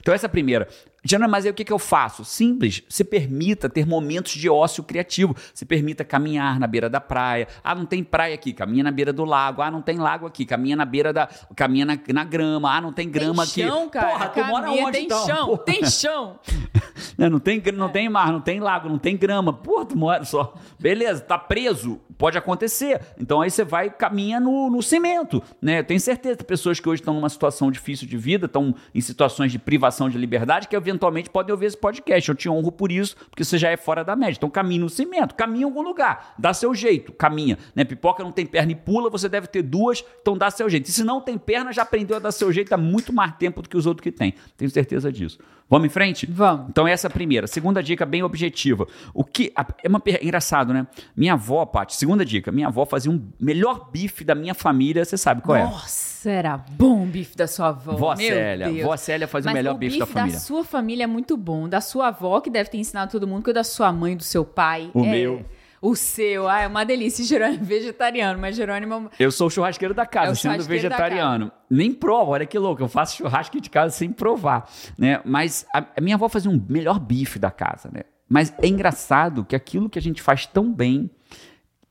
[0.00, 0.68] Então, essa é a primeira.
[1.04, 2.24] Jana, mas aí o que, que eu faço?
[2.24, 2.82] Simples.
[2.88, 5.34] Se permita ter momentos de ócio criativo.
[5.52, 7.48] Se permita caminhar na beira da praia.
[7.64, 9.62] Ah, não tem praia aqui, caminha na beira do lago.
[9.62, 11.28] Ah, não tem lago aqui, caminha na beira da.
[11.56, 12.76] caminha na, na grama.
[12.76, 13.72] Ah, não tem grama tem aqui.
[13.72, 14.10] chão, cara.
[14.10, 15.26] Porra, tu mora onde tem então?
[15.26, 15.64] chão, Porra.
[15.64, 16.38] tem chão.
[17.18, 17.28] né?
[17.28, 19.52] não, tem, não tem mar, não tem lago, não tem grama.
[19.52, 20.54] Pô, tu mora só.
[20.78, 22.00] Beleza, tá preso.
[22.16, 23.00] Pode acontecer.
[23.18, 25.42] Então aí você vai caminha no, no cimento.
[25.60, 25.80] Né?
[25.80, 29.50] Eu tenho certeza pessoas que hoje estão numa situação difícil de vida, estão em situações
[29.50, 32.28] de privação de liberdade, que eventualmente podem ouvir esse podcast.
[32.28, 34.36] Eu te honro por isso, porque você já é fora da média.
[34.36, 36.34] Então caminhe no cimento, caminhe em algum lugar.
[36.38, 37.58] Dá seu jeito, caminha.
[37.74, 37.84] Né?
[37.84, 40.88] Pipoca não tem perna e pula, você deve ter duas, então dá seu jeito.
[40.88, 43.62] E se não tem perna, já aprendeu a dar seu jeito há muito mais tempo
[43.62, 44.34] do que os outros que têm.
[44.56, 45.38] Tenho certeza disso.
[45.72, 46.26] Vamos em frente?
[46.26, 46.68] Vamos.
[46.68, 47.46] Então, essa é a primeira.
[47.46, 48.86] Segunda dica, bem objetiva.
[49.14, 49.50] O que.
[49.82, 50.86] É uma, engraçado, né?
[51.16, 52.52] Minha avó, Paty, segunda dica.
[52.52, 55.64] Minha avó fazia um melhor bife da minha família, você sabe qual é?
[55.64, 57.92] Nossa, era bom o bife da sua avó.
[57.92, 58.70] Vó Meu Célia.
[58.70, 58.82] Deus.
[58.86, 60.34] Vó Célia fazia Mas o melhor bife, da família.
[60.34, 61.68] da sua família é muito bom.
[61.68, 64.22] Da sua avó, que deve ter ensinado todo mundo, que o da sua mãe, do
[64.22, 64.90] seu pai.
[64.94, 65.10] O é...
[65.10, 65.44] meu.
[65.80, 67.24] O seu, ah, é uma delícia.
[67.26, 69.10] Jerônimo é vegetariano, mas Jerônimo.
[69.18, 71.50] Eu sou o churrasqueiro da casa, É sendo vegetariano.
[71.68, 72.80] Nem provo, olha que louco.
[72.80, 74.70] Eu faço churrasco de casa sem provar.
[74.96, 75.20] Né?
[75.24, 78.02] Mas a, a minha avó fazia um melhor bife da casa, né?
[78.28, 81.10] Mas é engraçado que aquilo que a gente faz tão bem,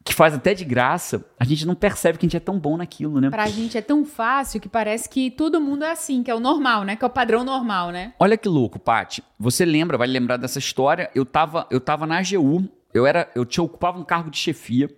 [0.03, 2.77] que faz até de graça, a gente não percebe que a gente é tão bom
[2.77, 3.29] naquilo, né?
[3.29, 6.39] Pra gente é tão fácil que parece que todo mundo é assim, que é o
[6.39, 6.95] normal, né?
[6.95, 8.13] Que é o padrão normal, né?
[8.19, 9.23] Olha que louco, Paty.
[9.39, 11.09] Você lembra, vai lembrar dessa história?
[11.13, 14.89] Eu tava, eu tava na AGU, eu era, eu tinha ocupava um cargo de chefia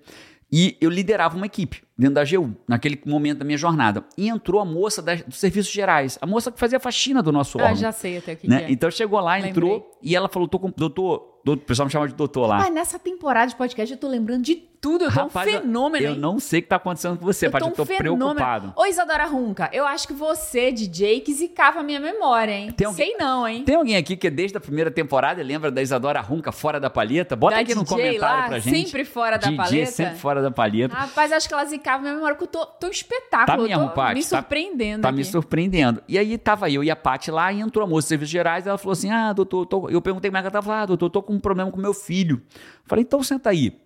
[0.52, 4.04] e eu liderava uma equipe dentro da AGU, naquele momento da minha jornada.
[4.18, 7.32] E entrou a moça das, dos serviços gerais, a moça que fazia a faxina do
[7.32, 7.78] nosso Eu órgão.
[7.80, 8.60] já sei até o que, né?
[8.60, 8.72] que é.
[8.72, 9.52] Então chegou lá, Lembrei.
[9.52, 12.58] entrou e ela falou: tô com doutor, doutor, o pessoal me chama de doutor lá.
[12.60, 15.06] Mas nessa temporada de podcast eu tô lembrando de tudo.
[15.06, 16.20] Eu tô Rapaz, um eu- fenômeno, eu, hein?
[16.20, 18.18] não sei o que tá acontecendo com você, Eu Paty, tô eu tô um fenômeno.
[18.36, 18.74] preocupado.
[18.76, 22.72] Ô, Isadora Runca, eu acho que você, DJ, que zicava a minha memória, hein?
[22.72, 23.64] Tem alguém- Sei não, hein?
[23.64, 26.82] Tem alguém aqui que é desde a primeira temporada e lembra da Isadora Runca fora
[26.82, 27.34] da palheta?
[27.34, 28.78] Bota Da aqui no DJ comentário lá, pra gente.
[28.90, 29.92] sempre fora da DJ paleta?
[29.92, 30.94] sempre fora da paleta.
[30.96, 33.46] Rapaz, acho que ela zicava a minha memória, porque eu tô, tô espetáculo.
[33.46, 35.18] Tá eu mesmo, tô Paty, me tá- surpreendendo Tá aqui.
[35.18, 36.04] me surpreendendo.
[36.08, 38.66] E aí tava eu e a Paty lá e entrou a moça de serviços gerais.
[38.68, 39.90] Ela falou assim: Ah, doutor, tô...
[39.90, 40.76] eu perguntei como é que ela tava.
[40.82, 42.42] Ah, doutor, tô com um problema com meu filho.
[42.86, 43.80] Falei, então senta aí.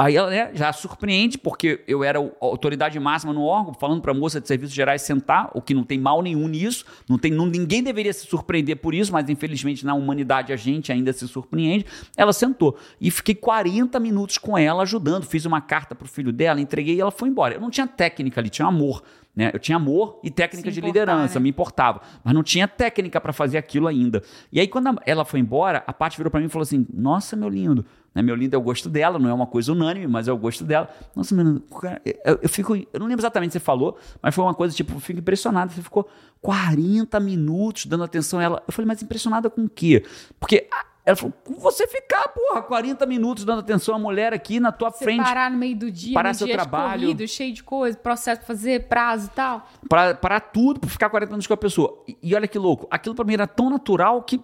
[0.00, 4.12] Aí ela né, já surpreende, porque eu era a autoridade máxima no órgão, falando para
[4.12, 7.30] a moça de serviços gerais sentar, o que não tem mal nenhum nisso, não tem,
[7.30, 11.28] não- ninguém deveria se surpreender por isso, mas infelizmente na humanidade a gente ainda se
[11.28, 11.84] surpreende.
[12.16, 16.62] Ela sentou e fiquei 40 minutos com ela ajudando, fiz uma carta pro filho dela,
[16.62, 17.54] entreguei e ela foi embora.
[17.54, 19.02] Eu não tinha técnica ali, tinha amor.
[19.36, 19.50] Né?
[19.54, 21.42] Eu tinha amor e técnica de liderança, né?
[21.44, 24.22] me importava, mas não tinha técnica para fazer aquilo ainda.
[24.50, 27.36] E aí, quando ela foi embora, a Paty virou para mim e falou assim: Nossa,
[27.36, 28.22] meu lindo, né?
[28.22, 30.64] meu lindo é o gosto dela, não é uma coisa unânime, mas é o gosto
[30.64, 30.88] dela.
[31.14, 33.98] Nossa, meu lindo, cara, eu, eu fico, eu não lembro exatamente o que você falou,
[34.22, 35.72] mas foi uma coisa tipo, eu fico impressionado.
[35.72, 36.08] Você ficou
[36.40, 38.62] 40 minutos dando atenção a ela.
[38.66, 40.04] Eu falei, mas impressionada com o quê?
[40.38, 44.60] Porque ah, ela falou: "Com Você ficar, porra, 40 minutos dando atenção à mulher aqui
[44.60, 45.22] na tua Você frente.
[45.22, 47.02] parar no meio do dia, parar seu dia trabalho.
[47.02, 49.66] corrido, cheio de coisa, processo pra fazer, prazo e tal.
[49.88, 52.02] Pra, para tudo, pra ficar 40 minutos com a pessoa.
[52.06, 54.40] E, e olha que louco, aquilo pra mim era tão natural que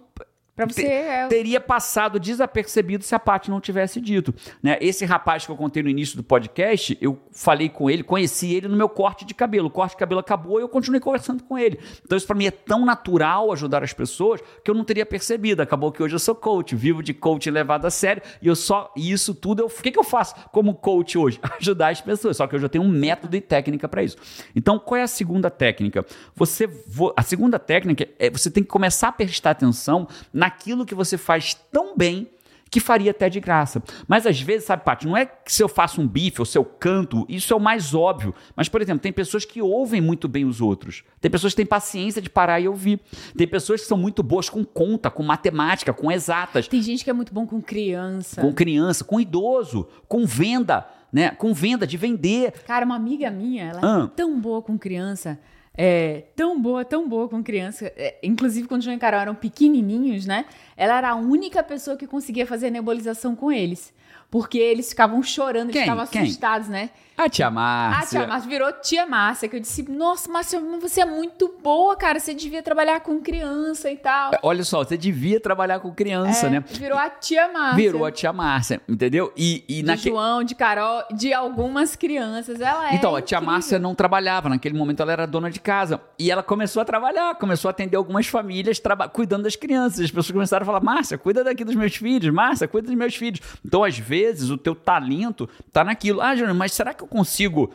[0.57, 4.33] Pra você te- é- teria passado desapercebido se a Paty não tivesse dito.
[4.61, 4.77] Né?
[4.81, 8.67] Esse rapaz que eu contei no início do podcast, eu falei com ele, conheci ele
[8.67, 9.67] no meu corte de cabelo.
[9.67, 11.79] O corte de cabelo acabou e eu continuei conversando com ele.
[12.03, 15.61] Então isso pra mim é tão natural ajudar as pessoas que eu não teria percebido.
[15.61, 18.91] Acabou que hoje eu sou coach, vivo de coach levado a sério e eu só
[18.97, 21.39] e isso tudo eu, o que, que eu faço como coach hoje?
[21.61, 22.35] Ajudar as pessoas.
[22.37, 24.17] Só que eu tenho um método e técnica para isso.
[24.55, 26.03] Então qual é a segunda técnica?
[26.35, 30.07] Você vo- a segunda técnica é você tem que começar a prestar atenção
[30.47, 32.29] naquilo que você faz tão bem
[32.69, 33.81] que faria até de graça.
[34.09, 36.57] Mas às vezes, sabe, Paty, não é que se eu faço um bife ou se
[36.57, 38.35] eu canto, isso é o mais óbvio.
[38.57, 41.03] Mas, por exemplo, tem pessoas que ouvem muito bem os outros.
[41.21, 42.99] Tem pessoas que têm paciência de parar e ouvir.
[43.37, 47.09] Tem pessoas que são muito boas com conta, com matemática, com exatas, Tem gente que
[47.09, 48.41] é muito bom com criança.
[48.41, 51.29] com criança, com idoso, com venda, né?
[51.31, 52.51] Com venda de vender.
[52.65, 54.03] Cara, uma amiga minha, ela Ah.
[54.03, 55.39] é tão boa com criança.
[55.77, 57.85] É, tão boa, tão boa com criança.
[57.95, 60.45] É, inclusive, quando João e Carol eram pequenininhos, né?
[60.75, 63.93] Ela era a única pessoa que conseguia fazer nebulização com eles.
[64.31, 65.83] Porque eles ficavam chorando, eles Quem?
[65.83, 66.21] ficavam Quem?
[66.23, 66.89] assustados, né?
[67.17, 68.19] A tia A Márcia.
[68.19, 72.19] tia Márcia virou tia Márcia, que eu disse, nossa, Márcia, você é muito boa, cara.
[72.19, 74.31] Você devia trabalhar com criança e tal.
[74.43, 76.63] Olha só, você devia trabalhar com criança, É, né?
[76.67, 77.75] Virou a tia Márcia.
[77.75, 79.33] Virou a tia Márcia, entendeu?
[79.35, 82.61] E, e naque- João, de Carol, de algumas crianças.
[82.61, 83.51] Ela é Então, a tia incrível.
[83.53, 85.99] Márcia não trabalhava, naquele momento ela era dona de casa.
[86.19, 90.01] E ela começou a trabalhar, começou a atender algumas famílias traba- cuidando das crianças.
[90.01, 93.15] As pessoas começaram a falar: Márcia, cuida daqui dos meus filhos, Márcia, cuida dos meus
[93.15, 93.39] filhos.
[93.65, 96.21] Então, às vezes, o teu talento tá naquilo.
[96.21, 97.71] Ah, Júnior, mas será que eu consigo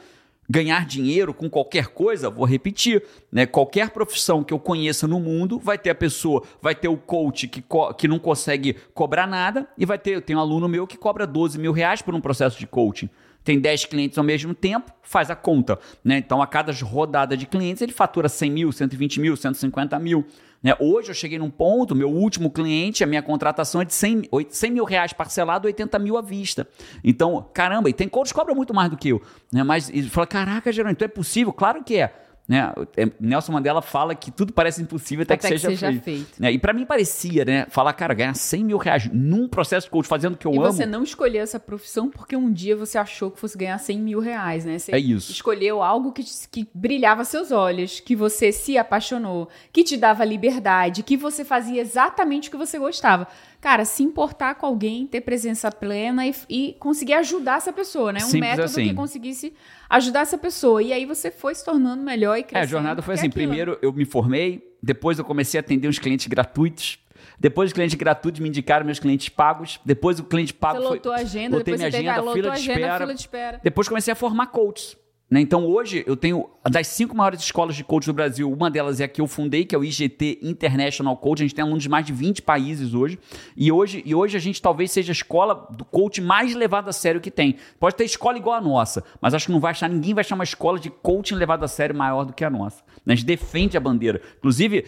[0.49, 2.29] ganhar dinheiro com qualquer coisa?
[2.29, 3.47] Vou repetir, né?
[3.47, 7.49] Qualquer profissão que eu conheça no mundo, vai ter a pessoa, vai ter o coach
[7.49, 10.87] que, co- que não consegue cobrar nada, e vai ter, eu tenho um aluno meu
[10.87, 13.09] que cobra 12 mil reais por um processo de coaching.
[13.45, 15.79] Tem 10 clientes ao mesmo tempo, faz a conta.
[16.05, 16.19] Né?
[16.19, 20.27] Então, a cada rodada de clientes, ele fatura 100 mil, 120 mil, 150 mil.
[20.63, 20.75] Né?
[20.79, 24.71] Hoje eu cheguei num ponto, meu último cliente, a minha contratação é de 100, 100
[24.71, 26.69] mil reais parcelado, 80 mil à vista.
[27.03, 29.21] Então, caramba, e tem coach que cobra muito mais do que eu.
[29.53, 29.63] Né?
[29.65, 31.53] Mas ele fala, caraca, Gerônimo, então é possível?
[31.53, 32.22] Claro que é.
[32.47, 32.73] Né?
[32.97, 36.05] É, Nelson Mandela fala que tudo parece impossível até, até que, seja, que seja feito.
[36.05, 36.43] feito.
[36.43, 36.53] Né?
[36.53, 37.67] E para mim parecia, né?
[37.71, 40.59] Falar, cara, ganhar 100 mil reais num processo de coach fazendo o que eu e
[40.59, 40.69] amo.
[40.69, 43.99] E você não escolheu essa profissão porque um dia você achou que fosse ganhar 100
[44.01, 44.79] mil reais, né?
[44.79, 45.31] Você é isso.
[45.31, 51.03] escolheu algo que, que brilhava seus olhos, que você se apaixonou, que te dava liberdade,
[51.03, 53.29] que você fazia exatamente o que você gostava
[53.63, 58.19] cara, se importar com alguém, ter presença plena e, e conseguir ajudar essa pessoa, né?
[58.19, 58.89] Um Simples método assim.
[58.89, 59.55] que conseguisse
[59.89, 60.83] ajudar essa pessoa.
[60.83, 62.59] E aí você foi se tornando melhor e crescendo.
[62.59, 66.01] É, a jornada foi assim: primeiro eu me formei, depois eu comecei a atender uns
[66.01, 66.99] clientes gratuitos.
[67.39, 69.81] Depois os clientes gratuitos me indicaram meus clientes pagos.
[69.85, 70.97] Depois o cliente pago você foi.
[70.97, 72.99] Lotou a agenda, lotei minha agenda, fila, de agenda, espera.
[72.99, 73.61] fila de espera.
[73.63, 74.97] Depois comecei a formar coaches.
[75.33, 75.41] Né?
[75.41, 79.05] Então hoje eu tenho das cinco maiores escolas de coach do Brasil, uma delas é
[79.05, 81.41] a que eu fundei, que é o IGT International Coach.
[81.41, 83.19] A gente tem alunos de mais de 20 países hoje.
[83.57, 86.93] E hoje, e hoje a gente talvez seja a escola do coach mais levada a
[86.93, 87.57] sério que tem.
[87.81, 90.35] Pode ter escola igual a nossa, mas acho que não vai achar, ninguém vai achar
[90.35, 92.83] uma escola de coaching levada a sério maior do que a nossa.
[93.07, 94.21] A gente defende a bandeira.
[94.37, 94.85] Inclusive,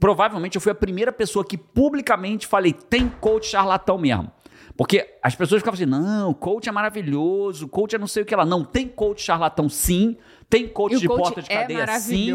[0.00, 4.32] provavelmente eu fui a primeira pessoa que publicamente falei: tem coach charlatão mesmo.
[4.76, 8.34] Porque as pessoas ficavam assim, não, coach é maravilhoso, coach é não sei o que
[8.34, 8.44] lá.
[8.44, 10.16] Não, tem coach charlatão sim,
[10.52, 12.28] tem coach de porta de é cadeia sim,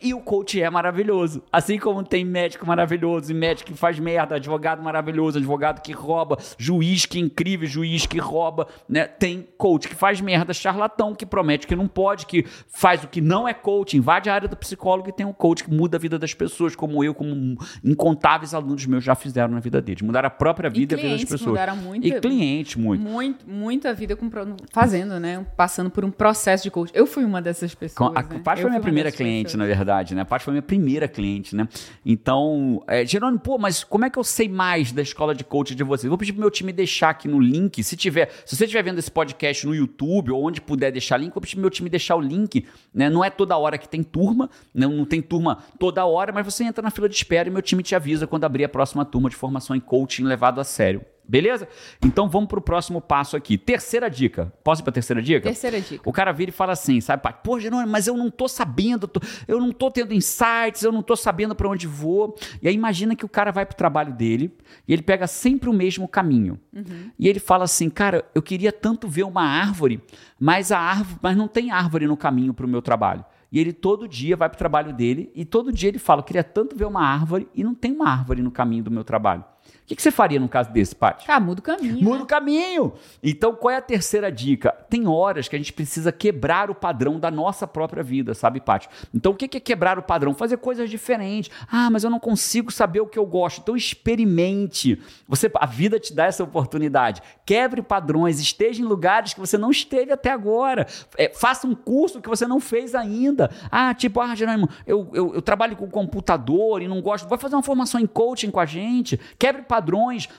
[0.00, 1.42] e o coach é maravilhoso.
[1.50, 6.38] Assim como tem médico maravilhoso, e médico que faz merda, advogado maravilhoso, advogado que rouba,
[6.56, 9.08] juiz que é incrível, juiz que rouba, né?
[9.08, 13.20] Tem coach que faz merda, charlatão, que promete que não pode, que faz o que
[13.20, 16.00] não é coach, invade a área do psicólogo e tem um coach que muda a
[16.00, 20.00] vida das pessoas, como eu, como incontáveis alunos meus já fizeram na vida deles.
[20.00, 21.50] Mudaram a própria vida e, e a vida das pessoas.
[21.50, 23.02] Mudaram muito, e cliente, muito.
[23.02, 23.44] muito.
[23.50, 24.30] Muita vida com,
[24.70, 25.44] fazendo, né?
[25.56, 26.92] Passando por um processo de coach.
[26.94, 28.12] Eu fui uma dessas essas pessoas.
[28.14, 28.40] A, né?
[28.42, 29.58] Paty foi minha primeira cliente, pessoas.
[29.58, 30.22] na verdade, né?
[30.22, 31.68] A Paty foi minha primeira cliente, né?
[32.04, 35.74] Então, é, Jerônimo, pô, mas como é que eu sei mais da escola de coach
[35.74, 36.08] de vocês?
[36.08, 37.82] Vou pedir pro meu time deixar aqui no link.
[37.82, 41.32] Se tiver, se você estiver vendo esse podcast no YouTube ou onde puder deixar link,
[41.32, 42.66] vou pedir pro meu time deixar o link.
[42.92, 43.08] Né?
[43.10, 44.96] Não é toda hora que tem turma, não, né?
[44.96, 47.82] não tem turma toda hora, mas você entra na fila de espera e meu time
[47.82, 51.04] te avisa quando abrir a próxima turma de formação em coaching levado a sério.
[51.26, 51.66] Beleza?
[52.04, 53.56] Então vamos para o próximo passo aqui.
[53.56, 54.52] Terceira dica.
[54.62, 55.40] Posso ir para terceira dica?
[55.40, 56.08] Terceira dica.
[56.08, 57.34] O cara vira e fala assim, sabe, pai?
[57.42, 59.10] Pô, Jerônimo, mas eu não tô sabendo,
[59.48, 62.36] eu não tô tendo insights, eu não tô sabendo para onde vou.
[62.60, 64.54] E aí imagina que o cara vai para o trabalho dele
[64.86, 66.60] e ele pega sempre o mesmo caminho.
[66.72, 67.10] Uhum.
[67.18, 70.02] E ele fala assim, cara, eu queria tanto ver uma árvore,
[70.38, 73.24] mas a árvore, mas não tem árvore no caminho para o meu trabalho.
[73.50, 76.24] E ele todo dia vai para o trabalho dele e todo dia ele fala, eu
[76.24, 79.44] queria tanto ver uma árvore e não tem uma árvore no caminho do meu trabalho.
[79.84, 81.30] O que, que, você faria num caso desse, Paty?
[81.30, 82.02] Ah, muda o caminho.
[82.02, 82.22] Muda né?
[82.22, 82.94] o caminho.
[83.22, 84.72] Então, qual é a terceira dica?
[84.88, 88.88] Tem horas que a gente precisa quebrar o padrão da nossa própria vida, sabe, Paty?
[89.12, 90.32] Então, o que é quebrar o padrão?
[90.32, 91.50] Fazer coisas diferentes.
[91.70, 93.60] Ah, mas eu não consigo saber o que eu gosto.
[93.60, 94.98] Então, experimente.
[95.28, 97.20] Você, a vida te dá essa oportunidade.
[97.44, 100.86] Quebre padrões, esteja em lugares que você não esteve até agora.
[101.18, 103.50] É, faça um curso que você não fez ainda.
[103.70, 107.28] Ah, tipo, ah, Jerônimo, eu, eu, eu trabalho com computador e não gosto.
[107.28, 109.20] Vai fazer uma formação em coaching com a gente.
[109.38, 109.73] Quebre padrões,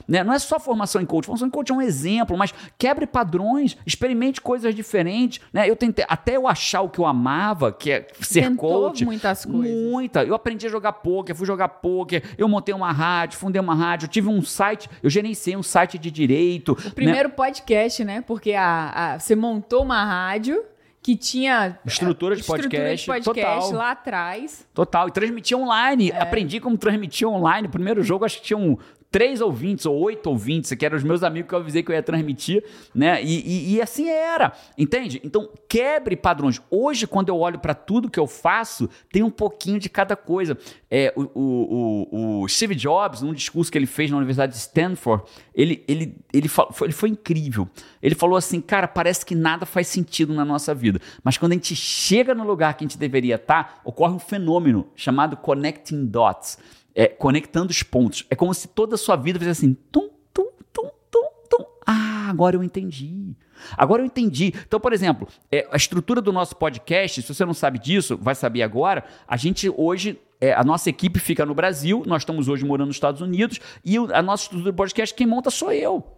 [0.06, 0.22] né?
[0.22, 3.76] Não é só formação em coach, formação em coach é um exemplo, mas quebre padrões,
[3.86, 5.68] experimente coisas diferentes, né?
[5.68, 9.04] Eu tentei, até eu achar o que eu amava, que é ser Tentou coach.
[9.04, 9.90] muitas coisas.
[9.90, 10.24] Muita.
[10.24, 14.08] Eu aprendi a jogar poker, fui jogar poker, eu montei uma rádio, fundei uma rádio,
[14.08, 16.72] tive um site, eu gerenciei um site de direito.
[16.72, 17.34] O primeiro né?
[17.34, 18.20] podcast, né?
[18.20, 20.62] Porque a, a, você montou uma rádio
[21.06, 23.78] que tinha estrutura de podcast, estrutura de podcast total.
[23.78, 24.66] lá atrás.
[24.74, 26.10] Total, e transmitia online.
[26.10, 26.20] É.
[26.20, 27.68] Aprendi como transmitir online.
[27.68, 28.76] O primeiro jogo acho que tinha um
[29.10, 31.94] três ouvintes ou oito ouvintes, que eram os meus amigos que eu avisei que eu
[31.94, 32.64] ia transmitir,
[32.94, 33.22] né?
[33.22, 35.20] E, e, e assim era, entende?
[35.24, 36.60] Então, quebre padrões.
[36.70, 40.58] Hoje, quando eu olho para tudo que eu faço, tem um pouquinho de cada coisa.
[40.90, 45.24] É, o, o, o, Steve Jobs, num discurso que ele fez na Universidade de Stanford,
[45.54, 47.68] ele, ele, ele, falou, ele foi incrível.
[48.02, 51.54] Ele falou assim, cara, parece que nada faz sentido na nossa vida, mas quando a
[51.54, 56.58] gente chega no lugar que a gente deveria estar, ocorre um fenômeno chamado connecting dots
[56.96, 58.24] é, conectando os pontos.
[58.30, 61.64] É como se toda a sua vida fizesse assim, tum, tum, tum, tum, tum.
[61.86, 63.36] Ah, agora eu entendi.
[63.76, 64.54] Agora eu entendi.
[64.66, 68.34] Então, por exemplo, é, a estrutura do nosso podcast, se você não sabe disso, vai
[68.34, 69.04] saber agora.
[69.28, 72.96] A gente hoje é, a nossa equipe fica no Brasil, nós estamos hoje morando nos
[72.96, 76.15] Estados Unidos, e a nossa estrutura do podcast, quem monta sou eu.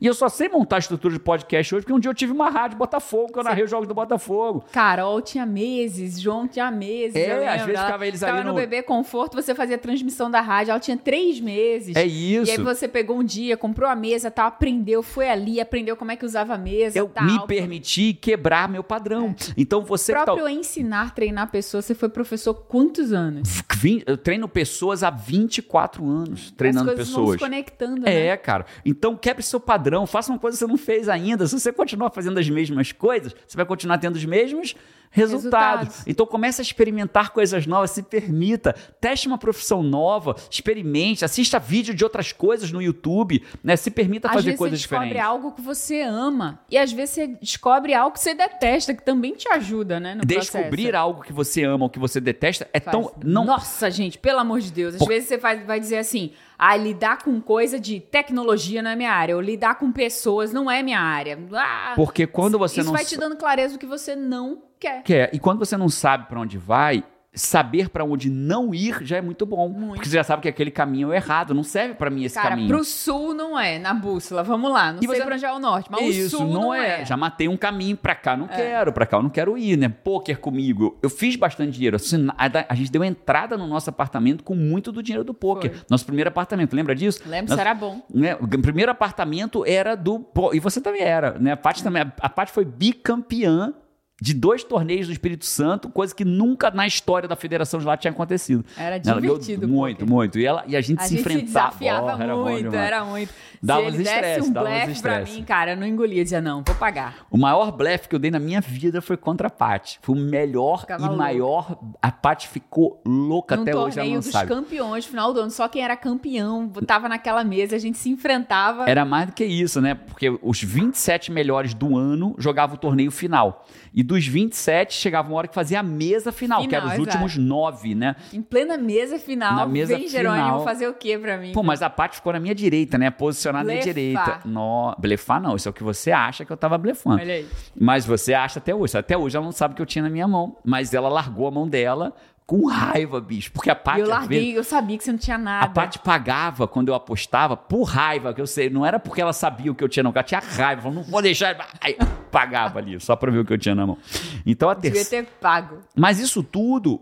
[0.00, 2.32] E eu só sei montar a estrutura de podcast hoje porque um dia eu tive
[2.32, 4.64] uma rádio Botafogo, que eu narrei os jogos do Botafogo.
[4.72, 7.14] Carol tinha meses, João tinha meses.
[7.16, 10.40] É, às vezes ficava eles ficava ali no no- Bebê Conforto, você fazia transmissão da
[10.40, 10.70] rádio.
[10.72, 11.94] Ela tinha três meses.
[11.96, 12.64] É E aí isso.
[12.64, 16.24] você pegou um dia, comprou a mesa, tal, aprendeu, foi ali, aprendeu como é que
[16.24, 17.24] usava a mesa, Eu tal.
[17.24, 19.34] me permiti quebrar meu padrão.
[19.56, 23.62] Então você que tá- próprio ensinar, treinar pessoas, você foi professor quantos anos?
[24.06, 27.40] Eu treino pessoas há 24 anos treinando As coisas vão se pessoas.
[27.40, 28.36] conectando, É, né?
[28.36, 28.66] cara.
[28.84, 31.46] Então quebre seu padrão, faça uma coisa que você não fez ainda.
[31.46, 34.74] Se você continuar fazendo as mesmas coisas, você vai continuar tendo os mesmos
[35.10, 35.80] resultados.
[35.88, 36.04] Resultados.
[36.06, 41.94] Então comece a experimentar coisas novas, se permita, teste uma profissão nova, experimente, assista vídeo
[41.94, 43.76] de outras coisas no YouTube, né?
[43.76, 45.28] Se permita Às fazer vezes coisas você descobre diferentes.
[45.30, 46.60] algo que você ama.
[46.70, 50.14] E às vezes você descobre algo que você detesta, que também te ajuda, né?
[50.14, 50.96] No Descobrir processo.
[50.96, 54.38] algo que você ama ou que você detesta é Faz- tão não Nossa, gente, pelo
[54.38, 54.94] amor de Deus.
[54.94, 58.90] Às Por- vezes você faz- vai dizer assim: ah, lidar com coisa de tecnologia não
[58.90, 61.38] é minha área, ou lidar com pessoas não é minha área.
[61.54, 65.02] Ah, porque quando você isso não vai te dando clareza do que você não quer.
[65.02, 65.30] quer.
[65.34, 69.20] E quando você não sabe pra onde vai, saber pra onde não ir já é
[69.20, 69.68] muito bom.
[69.68, 69.94] Muito.
[69.94, 72.50] Porque você já sabe que aquele caminho é errado, não serve pra mim esse Cara,
[72.50, 72.68] caminho.
[72.68, 74.42] pro sul não é, na bússola.
[74.42, 74.92] Vamos lá.
[74.92, 77.04] Não E sei você- pra onde é o norte, mas Isso, o sul não, é.
[77.04, 79.88] Já matei um caminho pra cá, não quero, pra cá eu não quero ir, né?
[79.88, 80.98] Poker comigo.
[81.00, 81.94] Eu fiz bastante dinheiro.
[81.94, 85.70] Assim, a, gente deu entrada no nosso apartamento com muito do dinheiro do poker.
[85.72, 85.80] Foi.
[85.88, 87.22] Nosso primeiro apartamento, lembra disso?
[87.26, 88.02] Lembro, isso era bom.
[88.12, 90.26] né, o primeiro apartamento era do.
[90.52, 91.52] E você também era, né?
[91.52, 92.02] A Paty também.
[92.20, 93.72] A Paty foi bicampeã
[94.20, 97.96] de dois torneios do Espírito Santo, coisa que nunca na história da federação de lá
[97.96, 98.64] tinha acontecido.
[98.76, 99.66] Era Ela divertido.
[99.66, 100.14] o Muito, poker.
[100.14, 100.38] muito.
[100.38, 101.68] E, ela, e a gente A se gente se enfrentava.
[101.70, 103.32] desafiava Oh, era muito, era muito.
[103.62, 106.22] Dava Se uns estresse, um dava uns blefe pra mim, cara, eu não engolia.
[106.22, 107.26] Dizia, não, vou pagar.
[107.30, 109.98] O maior blefe que eu dei na minha vida foi contra a Paty.
[110.00, 111.16] Foi o melhor Ficava e louca.
[111.22, 111.78] maior.
[112.00, 114.48] A Paty ficou louca Num até hoje, ela torneio não dos sabe.
[114.48, 118.88] campeões, final do ano, só quem era campeão tava naquela mesa, a gente se enfrentava.
[118.88, 119.94] Era mais do que isso, né?
[119.94, 123.66] Porque os 27 melhores do ano jogavam o torneio final.
[123.92, 126.94] E dos 27, chegava uma hora que fazia a mesa final, que Final, eram os
[126.94, 127.08] exato.
[127.24, 128.16] últimos nove, né?
[128.32, 130.64] Em plena mesa final, Na mesa vem Jerônimo final.
[130.64, 131.52] fazer o quê pra mim?
[131.52, 133.10] Pô, mas a Paty ficou na minha direita, né?
[133.10, 133.82] Posicionada na Blefar.
[133.84, 134.40] direita.
[134.44, 134.94] No...
[134.98, 137.20] Blefar não, isso é o que você acha que eu tava blefando.
[137.20, 137.48] Olha aí.
[137.78, 138.96] Mas você acha até hoje.
[138.96, 140.56] Até hoje ela não sabe que eu tinha na minha mão.
[140.64, 142.12] Mas ela largou a mão dela
[142.46, 143.52] com raiva, bicho.
[143.52, 145.66] Porque a E Paty, eu larguei, vezes, eu sabia que você não tinha nada.
[145.66, 148.68] a Paty pagava quando eu apostava por raiva, que eu sei.
[148.68, 150.10] Não era porque ela sabia o que eu tinha, não.
[150.12, 150.82] Ela tinha raiva.
[150.82, 151.56] Falou, não vou deixar.
[151.80, 151.96] Aí,
[152.30, 153.96] pagava ali, só pra ver o que eu tinha na mão.
[154.44, 155.26] Então a Devia terceira.
[155.26, 155.78] ter pago.
[155.94, 157.00] Mas isso tudo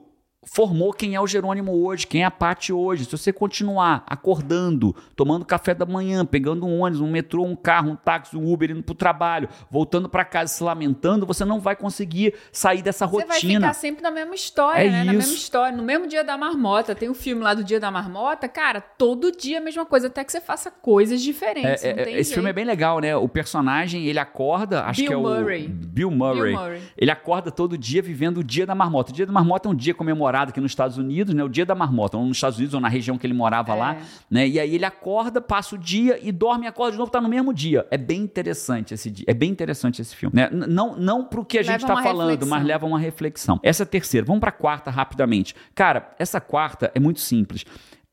[0.50, 3.04] formou quem é o Jerônimo hoje, quem é a Paty hoje.
[3.04, 7.90] Se você continuar acordando, tomando café da manhã, pegando um ônibus, um metrô, um carro,
[7.90, 11.76] um táxi, um Uber, indo pro trabalho, voltando pra casa se lamentando, você não vai
[11.76, 13.60] conseguir sair dessa Você vai rotina.
[13.60, 15.04] ficar sempre na mesma história, É né?
[15.04, 15.22] Na isso.
[15.22, 15.76] mesma história.
[15.76, 16.94] No mesmo dia da marmota.
[16.94, 18.48] Tem o filme lá do dia da marmota.
[18.48, 21.84] Cara, todo dia a mesma coisa, até que você faça coisas diferentes.
[21.84, 22.56] É, é, tem esse filme é jeito.
[22.56, 23.14] bem legal, né?
[23.16, 25.68] O personagem, ele acorda, acho Bill que é o Murray.
[25.68, 26.52] Bill Murray.
[26.52, 26.82] Bill Murray.
[26.96, 29.10] Ele acorda todo dia vivendo o dia da marmota.
[29.12, 31.42] O dia da marmota é um dia comemorado aqui nos Estados Unidos, né?
[31.42, 33.76] O dia da marmota, ou nos Estados Unidos ou na região que ele morava É.
[33.76, 33.96] lá,
[34.30, 34.46] né?
[34.46, 37.28] E aí ele acorda, passa o dia e dorme e acorda de novo, tá no
[37.28, 37.86] mesmo dia.
[37.90, 39.24] É bem interessante esse dia.
[39.28, 40.48] É bem interessante esse filme, né?
[40.52, 42.48] Não não pro que a gente Leva tá uma falando, reflexão.
[42.58, 43.58] mas leva uma reflexão.
[43.62, 44.24] Essa é a terceira.
[44.26, 45.54] Vamos pra quarta rapidamente.
[45.74, 47.64] Cara, essa quarta é muito simples.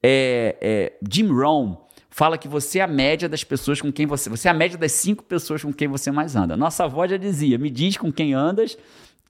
[0.04, 1.76] É, é, Jim Rohn
[2.10, 4.30] fala que você é a média das pessoas com quem você.
[4.30, 6.56] Você é a média das cinco pessoas com quem você mais anda.
[6.56, 8.78] Nossa avó já dizia: me diz com quem andas.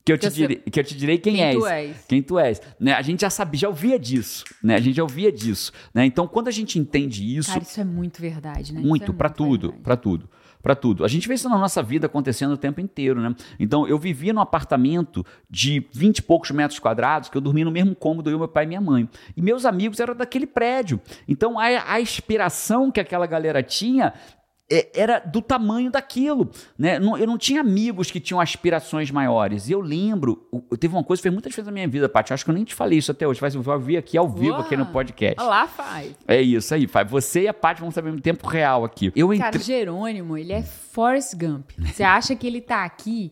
[0.05, 1.55] Que eu, te Que você- direi, que eu te direi quem, Quem és.
[1.57, 2.05] tu és.
[2.07, 2.61] Quem tu és.
[2.79, 2.93] Né?
[2.93, 4.43] A gente já sabia, já ouvia disso.
[4.63, 4.75] Né?
[4.75, 5.71] A gente já ouvia disso.
[5.93, 6.05] Né?
[6.05, 8.81] Então, quando a gente entende isso, Cara, isso é muito verdade, né?
[8.81, 10.29] Muito, é pra tudo, pra tudo,
[10.61, 11.03] pra tudo.
[11.03, 13.33] A gente vê isso na nossa vida acontecendo o tempo inteiro, né?
[13.59, 17.71] Então, eu vivia num apartamento de 20 e poucos metros quadrados, que eu dormia no
[17.71, 19.09] mesmo cômodo, eu, meu pai e minha mãe.
[19.35, 21.01] E meus amigos eram daquele prédio.
[21.27, 24.13] Então, a, a inspiração que aquela galera tinha
[24.93, 26.97] era do tamanho daquilo, né?
[26.97, 29.69] Eu não tinha amigos que tinham aspirações maiores.
[29.69, 32.33] E eu lembro, o- teve uma coisa que fez muita diferença na minha vida, Paty.
[32.33, 34.27] Acho que eu nem te falei isso até hoje, mas eu vou vir aqui ao
[34.27, 34.61] vivo, Uau.
[34.61, 35.35] aqui no podcast.
[35.39, 36.15] Olha lá faz.
[36.27, 37.11] É isso aí, Fábio.
[37.11, 39.11] Você e a Paty vão saber em tempo real aqui.
[39.15, 39.61] Eu Cara, entrei.
[39.63, 41.69] Jerônimo, ele é Forrest Gump.
[41.77, 43.31] Você acha que ele tá aqui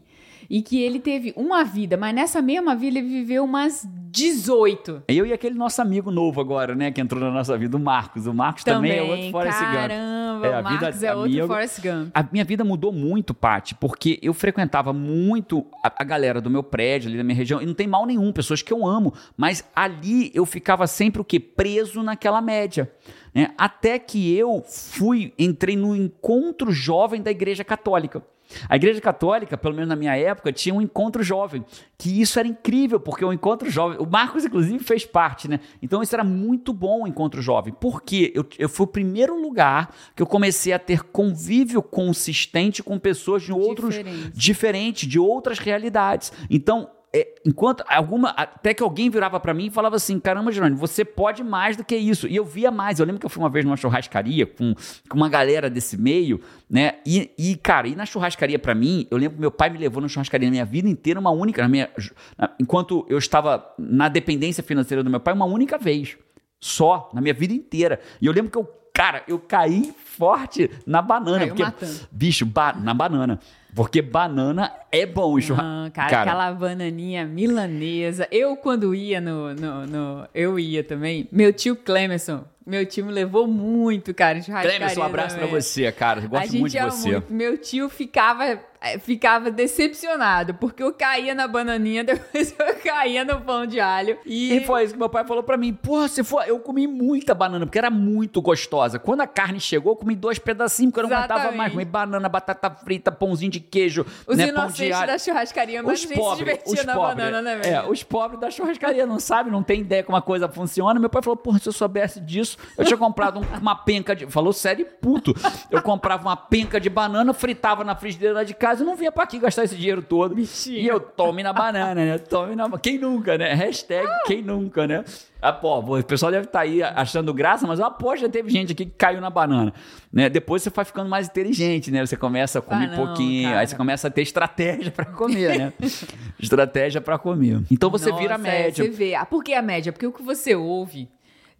[0.55, 5.01] e que ele teve uma vida, mas nessa mesma vida ele viveu umas 18.
[5.07, 8.27] Eu e aquele nosso amigo novo agora, né, que entrou na nossa vida, o Marcos.
[8.27, 9.73] O Marcos também, é outro Forrest Gump.
[9.73, 12.11] Caramba, É, o Marcos vida- é outro minha- Forrest Gump.
[12.13, 16.61] A minha vida mudou muito, Paty, porque eu frequentava muito a, a galera do meu
[16.61, 19.63] prédio, ali da minha região, e não tem mal nenhum, pessoas que eu amo, mas
[19.75, 21.39] ali eu ficava sempre o quê?
[21.39, 22.91] Preso naquela média.
[23.33, 23.49] Né?
[23.57, 28.21] Até que eu fui, entrei no encontro jovem da Igreja Católica.
[28.67, 31.65] A Igreja Católica, pelo menos na minha época, tinha um encontro jovem,
[31.97, 35.59] que isso era incrível, porque o encontro jovem, o Marcos inclusive fez parte, né?
[35.81, 37.73] Então isso era muito bom o encontro jovem.
[37.79, 42.99] Porque eu, eu fui o primeiro lugar que eu comecei a ter convívio consistente com
[42.99, 44.31] pessoas de outros Diferente.
[44.33, 46.31] diferentes, de outras realidades.
[46.49, 50.77] Então, é, enquanto alguma até que alguém virava pra mim e falava assim caramba Jerônimo
[50.77, 52.27] você pode mais do que isso.
[52.27, 54.73] E eu via mais eu lembro que eu fui uma vez numa churrascaria com,
[55.07, 59.17] com uma galera desse meio né e, e cara ir na churrascaria pra mim eu
[59.17, 61.69] lembro que meu pai me levou na churrascaria na minha vida inteira uma única na
[61.69, 61.89] minha
[62.37, 66.17] na- enquanto eu estava na dependência financeira do meu pai uma única vez
[66.59, 67.99] só na minha vida inteira.
[68.21, 71.99] E eu lembro que eu cara eu caí forte na banana Caiu porque matando.
[72.11, 73.39] bicho ba- na banana
[73.75, 78.27] porque banana é bom churrasco Ah, cara, aquela bananinha milanesa.
[78.31, 81.27] Eu, quando ia no, no, no- Eu ia também.
[81.31, 85.61] Meu tio Clemerson, meu tio me levou muito, cara, churrascaria Clemerson, um abraço pra também.
[85.61, 86.21] você, cara.
[86.21, 87.11] Eu gosto muito de você.
[87.11, 87.33] muito.
[87.33, 93.41] Meu tio ficava, eh, ficava decepcionado, porque eu caía na bananinha, depois eu caía no
[93.41, 94.17] pão de alho.
[94.25, 95.73] E, E foi isso que meu pai falou pra mim.
[95.73, 96.49] Porra, você foi.
[96.49, 98.97] Eu comi muita banana, porque era muito gostosa.
[98.97, 101.57] Quando a carne chegou, eu comi dois pedacinhos, porque eu não aguentava Exatamente.
[101.57, 101.71] mais.
[101.73, 105.07] Comi banana, batata frita, pãozinho de queijo, os né, de inocentes alho.
[105.07, 107.91] da churrascaria, mas Os se pobres, divertia os na pobres, banana, né, é, velho?
[107.91, 110.99] os pobres da churrascaria não sabem, não tem ideia como a coisa funciona.
[110.99, 114.27] Meu pai falou, porra, se eu soubesse disso, eu tinha comprado um- uma penca de...
[114.27, 115.33] Falou sério e puto.
[115.71, 119.23] Eu comprava uma penca de banana, fritava na frigideira de casa e não vinha pra
[119.23, 120.35] aqui gastar esse dinheiro todo.
[120.35, 120.77] Bichinho.
[120.79, 122.17] E eu tome na banana, né?
[122.17, 122.69] Tome na...
[122.77, 123.53] Quem nunca, né?
[123.53, 125.03] Hashtag quem nunca, né?
[125.43, 128.71] Ah, pô, o pessoal deve estar aí achando graça, mas aposto que já teve gente
[128.71, 129.73] aqui que caiu na banana,
[130.11, 130.29] né?
[130.29, 132.05] Depois você vai ficando mais inteligente, né?
[132.05, 133.59] Você começa a comer Ah, não, pouquinho, cara.
[133.59, 135.73] aí você começa a ter estratégia pra comer, né?
[136.39, 137.61] estratégia pra comer.
[137.69, 138.85] Então você vira a Nossa, é, média.
[138.85, 139.15] Você vê.
[139.15, 139.91] Ah, por que a média?
[139.91, 141.09] Porque o que você ouve,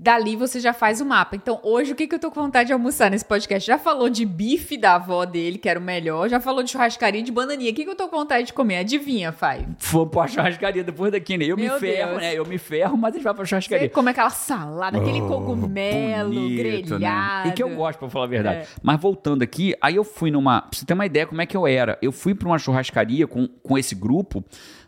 [0.04, 1.36] dali você já faz o mapa.
[1.38, 3.66] Então, hoje, o que, que eu tô com vontade de almoçar nesse podcast?
[3.66, 6.28] Já falou de bife da avó dele, que era o melhor.
[6.28, 7.72] Já falou de churrascaria de bananinha.
[7.72, 8.80] O que, que eu tô com vontade de comer?
[8.80, 9.66] Adivinha, Fai?
[9.80, 11.46] Vamos pra churrascaria depois daqui, né?
[11.46, 12.22] Eu Meu me ferro, Deus.
[12.22, 12.34] né?
[12.38, 13.90] Eu me ferro, mas a gente vai pra Você churrascaria.
[13.90, 17.00] come aquela salada, aquele cogumelo Oh, Bonito, grelhado.
[17.48, 17.50] Né?
[17.50, 18.58] E que eu gosto, pra falar a verdade.
[18.60, 18.68] É.
[18.82, 20.62] Mas voltando aqui, aí eu fui numa.
[20.64, 21.98] Pra você ter uma ideia como é que eu era.
[22.02, 24.44] Eu fui pra uma churrascaria com, com esse grupo,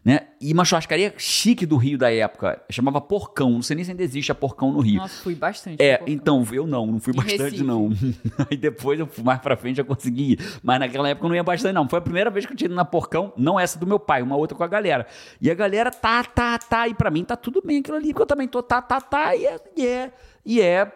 [0.05, 0.27] né?
[0.39, 2.61] E uma churrascaria chique do Rio da época.
[2.69, 3.49] Chamava Porcão.
[3.49, 4.97] Não sei nem se ainda existe a Porcão no Rio.
[4.97, 5.81] Nossa, fui bastante.
[5.81, 7.63] É, então, eu não, não fui Em bastante, Recife.
[7.63, 7.89] não.
[8.49, 10.59] Aí depois, eu fui mais pra frente, já consegui ir.
[10.61, 11.89] Mas naquela época eu não ia bastante, não.
[11.89, 14.21] Foi a primeira vez que eu tinha ido na Porcão, não essa do meu pai,
[14.21, 15.07] uma outra com a galera.
[15.41, 16.87] E a galera tá, tá, tá.
[16.87, 19.35] E pra mim tá tudo bem aquilo ali, porque eu também tô, tá, tá, tá.
[19.35, 20.11] E é, e é,
[20.45, 20.91] e é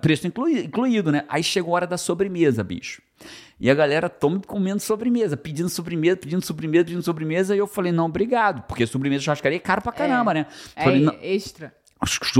[0.00, 1.24] preço inclui- incluído, né?
[1.28, 3.00] Aí chegou a hora da sobremesa, bicho.
[3.58, 7.54] E a galera toma comendo sobremesa, pedindo sobremesa, pedindo sobremesa, pedindo sobremesa.
[7.54, 8.62] E eu falei, não, obrigado.
[8.62, 10.46] Porque sobremesa churrascaria é caro pra caramba, né?
[10.74, 11.74] É Falei, não, extra.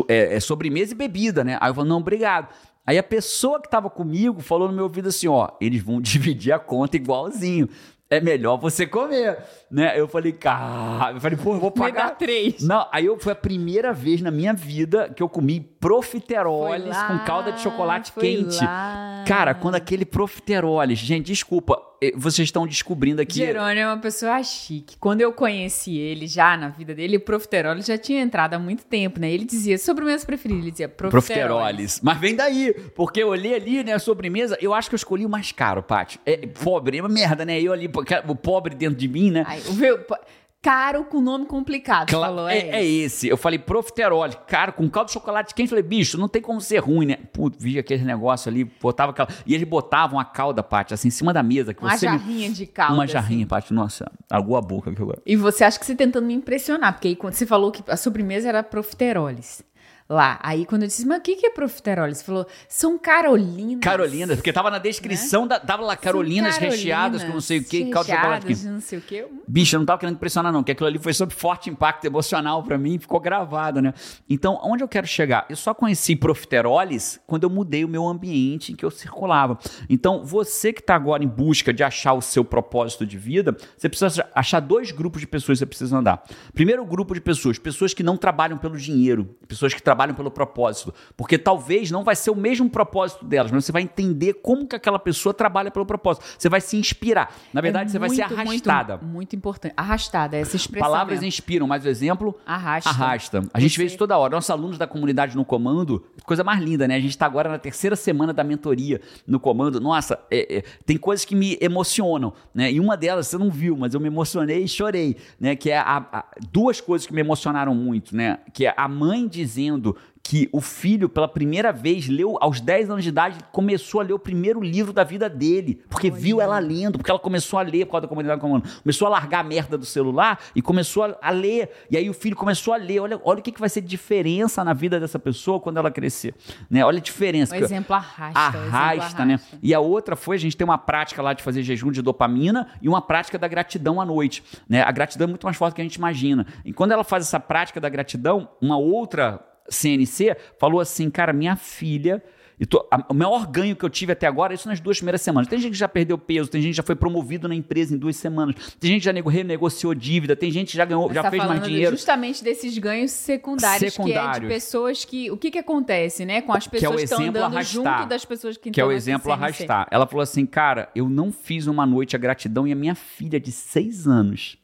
[0.08, 1.58] é, é sobremesa e bebida, né?
[1.60, 2.48] Aí eu falei, não, obrigado.
[2.86, 6.52] Aí a pessoa que tava comigo falou no meu ouvido assim, ó, eles vão dividir
[6.52, 7.68] a conta igualzinho.
[8.12, 9.38] É melhor você comer,
[9.70, 9.92] né?
[9.98, 12.10] Eu falei, cara, eu falei, pô, eu vou Me dá pagar.
[12.18, 12.60] três.
[12.60, 17.06] Não, aí eu, foi a primeira vez na minha vida que eu comi profiteroles lá,
[17.06, 18.58] com calda de chocolate quente.
[18.64, 19.22] lá.
[19.28, 21.80] Cara, quando aquele profiteroles, gente, desculpa,
[22.16, 23.38] vocês estão descobrindo aqui.
[23.38, 24.96] Jerônimo é uma pessoa chique.
[24.98, 28.84] Quando eu conheci ele já na vida dele, o Profiterol já tinha entrado há muito
[28.84, 29.30] tempo, né?
[29.30, 31.26] Ele dizia sobremesa preferida, ele dizia Profiteroles.
[31.26, 32.00] Profiteroles.
[32.02, 35.26] Mas vem daí, porque eu olhei ali, né, a sobremesa, eu acho que eu escolhi
[35.26, 36.18] o mais caro, Paty.
[36.24, 37.60] É pobre, é uma merda, né?
[37.60, 37.90] Eu ali,
[38.26, 39.44] o pobre dentro de mim, né?
[39.46, 39.98] Aí, viu?
[39.98, 40.16] Pô,
[40.62, 42.46] Caro com nome complicado, Cla- falou.
[42.48, 43.26] é, É, é esse.
[43.26, 45.70] Eu falei profiterole, cara, com caldo de chocolate quente.
[45.70, 47.16] Falei, bicho, não tem como ser ruim, né?
[47.32, 49.14] Putz, vi aquele negócio ali, botava.
[49.46, 51.72] E eles botavam a calda, Paty, assim, em cima da mesa.
[51.72, 52.92] Que Uma você me- jarrinha de calda.
[52.92, 53.12] Uma assim.
[53.14, 56.34] jarrinha, Paty, nossa, aguou a boca que eu E você acha que você tentando me
[56.34, 59.62] impressionar, porque aí quando você falou que a sobremesa era profiteroles.
[60.10, 60.40] Lá.
[60.42, 62.18] Aí quando eu disse, mas o que, que é profiteroles?
[62.18, 63.78] Você falou, são carolinas.
[63.80, 67.64] Carolinas, porque tava na descrição, da, tava lá Carolinas São recheadas com não sei o
[67.64, 69.24] que, caldo de chocolate não sei o que.
[69.46, 72.60] Bicho, eu não tava querendo impressionar, não, que aquilo ali foi sob forte impacto emocional
[72.64, 73.94] pra mim, ficou gravado, né?
[74.28, 75.46] Então, onde eu quero chegar?
[75.48, 79.60] Eu só conheci profiteroles quando eu mudei o meu ambiente em que eu circulava.
[79.88, 83.88] Então, você que tá agora em busca de achar o seu propósito de vida, você
[83.88, 86.24] precisa achar dois grupos de pessoas que você precisa andar.
[86.52, 90.92] Primeiro grupo de pessoas, pessoas que não trabalham pelo dinheiro, pessoas que trabalham pelo propósito,
[91.16, 94.74] porque talvez não vai ser o mesmo propósito delas, mas você vai entender como que
[94.76, 96.24] aquela pessoa trabalha pelo propósito.
[96.38, 97.34] Você vai se inspirar.
[97.52, 98.96] Na verdade, É você vai ser muito, arrastada.
[98.98, 99.74] Muito, muito importante.
[99.76, 100.88] Arrastada, essa expressão.
[100.90, 101.28] Palavras mesmo.
[101.28, 102.90] inspiram, mas o exemplo Arrasta.
[102.90, 103.42] arrasta.
[103.52, 104.34] A gente Você- vê isso toda hora.
[104.34, 106.96] Nossos alunos da comunidade no comando, coisa mais linda, né?
[106.96, 109.80] A gente está agora na terceira semana da mentoria no comando.
[109.80, 112.70] Nossa, é- é, tem coisas que me emocionam, né?
[112.72, 115.54] E uma delas você não viu, mas eu me emocionei e chorei, né?
[115.56, 118.38] Que é a- a- duas coisas que me emocionaram muito, né?
[118.52, 122.90] Que é a mãe dizendo lindo que o filho, pela primeira vez, leu aos 10
[122.90, 125.82] anos de idade, começou a ler o primeiro livro da vida dele.
[125.88, 128.60] Porque viu ela lendo, porque ela começou a ler por causa da comunidade comum.
[128.82, 131.70] Começou a largar a merda do celular e começou a, a ler.
[131.90, 133.00] E aí o filho começou a ler.
[133.00, 136.34] Olha, olha o que, que vai ser diferença na vida dessa pessoa quando ela crescer.
[136.68, 136.84] Né?
[136.84, 137.54] Olha a diferença.
[137.54, 138.38] O exemplo arrasta.
[138.38, 139.34] Arrasta, exemplo né?
[139.34, 139.58] arrasta.
[139.62, 142.68] E a outra foi, a gente tem uma prática lá de fazer jejum de dopamina
[142.80, 144.44] e uma prática da gratidão à noite.
[144.68, 144.82] Né?
[144.82, 146.46] A gratidão é muito mais forte do que a gente imagina.
[146.64, 151.56] E quando ela faz essa prática da gratidão, uma outra CNC falou assim, cara, minha
[151.56, 152.22] filha...
[152.58, 155.22] e tô- a- o maior ganho que eu tive até agora, isso nas duas primeiras
[155.22, 155.48] semanas.
[155.48, 157.98] Tem gente que já perdeu peso, tem gente que já foi promovido na empresa em
[157.98, 161.14] duas semanas, tem gente que já nego- renegociou dívida, tem gente que já ganhou, Você
[161.14, 161.92] já tá fez mais dinheiro.
[161.96, 164.48] justamente desses ganhos secundários, que é de Secundários.
[164.52, 165.30] pessoas que...
[165.30, 166.42] O que que acontece, né?
[166.42, 167.98] Com as Que é pessoas que estão exemplo andando arrastar.
[167.98, 169.88] junto das pessoas que Que é o estão exemplo arrastar.
[169.90, 173.40] Ela falou assim, cara, eu não fiz uma noite a gratidão e a minha filha
[173.40, 174.58] de seis anos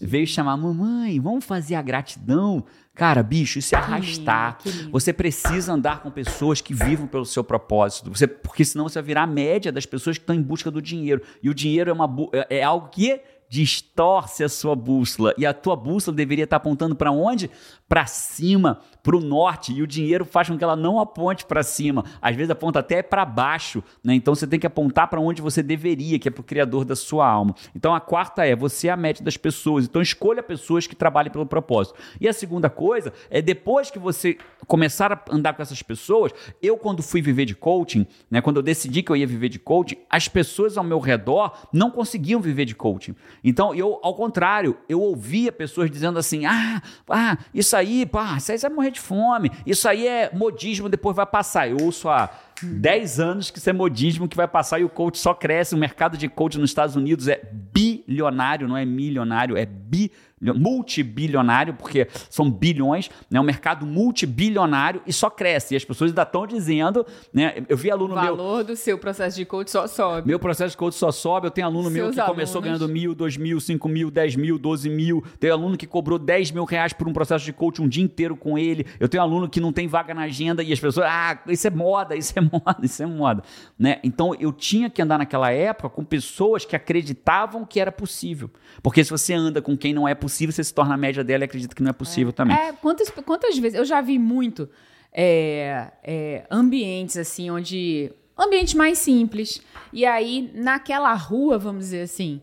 [0.00, 2.64] veio chamar, mamãe, vamos fazer a gratidão?
[2.94, 4.58] Cara, bicho, isso é Que arrastar.
[4.58, 4.90] lindo, que lindo.
[4.92, 8.08] Você precisa andar com pessoas que vivam pelo seu propósito.
[8.14, 10.80] Você, porque senão você vai virar a média das pessoas que estão em busca do
[10.80, 11.20] dinheiro.
[11.42, 13.20] E o dinheiro é, uma, é é algo que
[13.54, 15.32] distorce a sua bússola.
[15.38, 17.48] E a tua bússola deveria estar apontando para onde?
[17.88, 19.72] Para cima, para o norte.
[19.72, 22.04] E o dinheiro faz com que ela não aponte para cima.
[22.20, 23.80] Às vezes aponta até para baixo.
[24.02, 24.14] Né?
[24.14, 26.96] Então você tem que apontar para onde você deveria, que é para o Criador da
[26.96, 27.54] sua alma.
[27.76, 29.84] Então a quarta é: você é a média das pessoas.
[29.84, 31.96] Então escolha pessoas que trabalhem pelo propósito.
[32.20, 34.36] E a segunda coisa é depois que você
[34.66, 38.62] começar a andar com essas pessoas, eu quando fui viver de coaching, né, quando eu
[38.62, 42.64] decidi que eu ia viver de coaching, as pessoas ao meu redor não conseguiam viver
[42.64, 43.14] de coaching.
[43.44, 48.50] Então eu, ao contrário, eu ouvia pessoas dizendo assim: "Ah, ah, isso aí, pá, isso
[48.50, 49.50] aí vai morrer de fome.
[49.66, 51.68] Isso aí é modismo, depois vai passar".
[51.68, 52.30] Eu ouço há
[52.62, 55.74] 10 anos que isso é modismo que vai passar e o coach só cresce.
[55.74, 60.10] O mercado de coach nos Estados Unidos é bilionário, não é milionário, é bi
[60.52, 63.40] multibilionário, porque são bilhões, né?
[63.40, 65.74] um mercado multibilionário e só cresce.
[65.74, 67.64] E as pessoas ainda estão dizendo, né?
[67.68, 68.36] Eu vi O aluno meu.
[68.36, 70.26] valor do seu processo de coach só sobe.
[70.28, 71.46] Meu processo de coach só sobe.
[71.46, 72.78] Eu tenho aluno meu Seus que começou alunos.
[72.80, 75.22] ganhando mil, dois mil, cinco mil, dez mil, doze mil.
[75.38, 78.36] Tem aluno que cobrou 10 mil reais por um processo de coach um dia inteiro
[78.36, 78.86] com ele.
[78.98, 81.70] Eu tenho aluno que não tem vaga na agenda e as pessoas, ah, isso é
[81.70, 83.42] moda, isso é moda, isso é moda.
[83.78, 83.98] Né?
[84.02, 88.50] Então eu tinha que andar naquela época com pessoas que acreditavam que era possível.
[88.82, 91.44] Porque se você anda com quem não é possível, você se torna a média dela
[91.44, 92.56] e acredita que não é possível também.
[92.56, 93.78] É, quantas, quantas vezes?
[93.78, 94.68] Eu já vi muito
[95.12, 98.12] é, é, ambientes assim, onde.
[98.36, 99.62] Ambientes mais simples.
[99.92, 102.42] E aí, naquela rua, vamos dizer assim,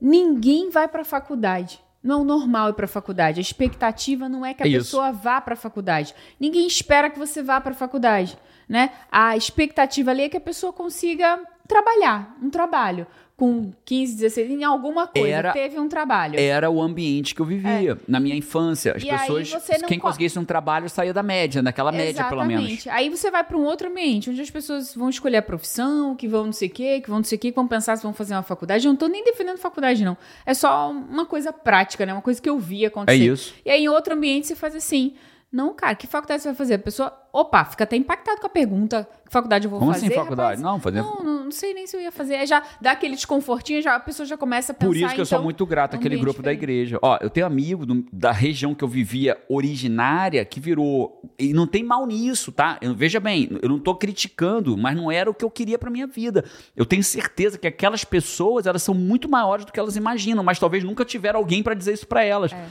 [0.00, 1.80] ninguém vai pra faculdade.
[2.02, 3.40] Não é o normal ir pra faculdade.
[3.40, 6.14] A expectativa não é que a É pessoa vá pra faculdade.
[6.38, 8.36] Ninguém espera que você vá pra faculdade,
[8.68, 8.90] né?
[9.10, 13.06] A expectativa ali é que a pessoa consiga trabalhar, um trabalho.
[13.36, 15.26] Com 15, 16, em alguma coisa.
[15.28, 16.38] Era- teve um trabalho.
[16.38, 18.94] Era o ambiente que eu vivia na minha infância.
[18.96, 19.06] As É.
[19.06, 19.52] E pessoas,
[19.88, 22.62] quem co- conseguisse um trabalho, saía da média, daquela média, pelo menos.
[22.64, 22.90] Exatamente.
[22.90, 26.28] Aí você vai para um outro ambiente, onde as pessoas vão escolher a profissão, que
[26.28, 28.04] vão não sei o quê, que vão não sei o quê, que vão pensar se
[28.04, 28.86] vão fazer uma faculdade.
[28.86, 30.16] Eu não tô nem defendendo faculdade, não.
[30.46, 32.12] É só uma coisa prática, né?
[32.12, 33.18] Uma coisa que eu vi acontecer.
[33.20, 33.52] É isso.
[33.64, 35.12] E aí, em outro ambiente, você faz assim.
[35.54, 36.74] Não, cara, que faculdade você vai fazer?
[36.74, 39.08] A pessoa, opa, fica até impactado com a pergunta.
[39.24, 40.06] Que faculdade eu vou Como fazer?
[40.06, 40.60] assim faculdade?
[40.60, 40.60] rapaz?
[40.60, 42.34] Não, fazer- Não, não, não sei nem se eu ia fazer.
[42.34, 44.86] Aí já dá aquele desconfortinho, já, a pessoa já começa a pensar.
[44.88, 46.58] Por isso que eu sou então, muito grato um àquele grupo da diferente.
[46.80, 46.98] igreja.
[47.00, 51.22] Ó, eu tenho amigo do- da região que eu vivia originária que virou.
[51.38, 52.76] E não tem mal nisso, tá?
[52.80, 55.88] Eu- veja bem, eu não tô criticando, mas não era o que eu queria pra
[55.90, 56.44] minha vida.
[56.76, 60.58] Eu tenho certeza que aquelas pessoas, elas são muito maiores do que elas imaginam, mas
[60.58, 62.52] talvez nunca tiveram alguém pra dizer isso pra elas.
[62.52, 62.66] É.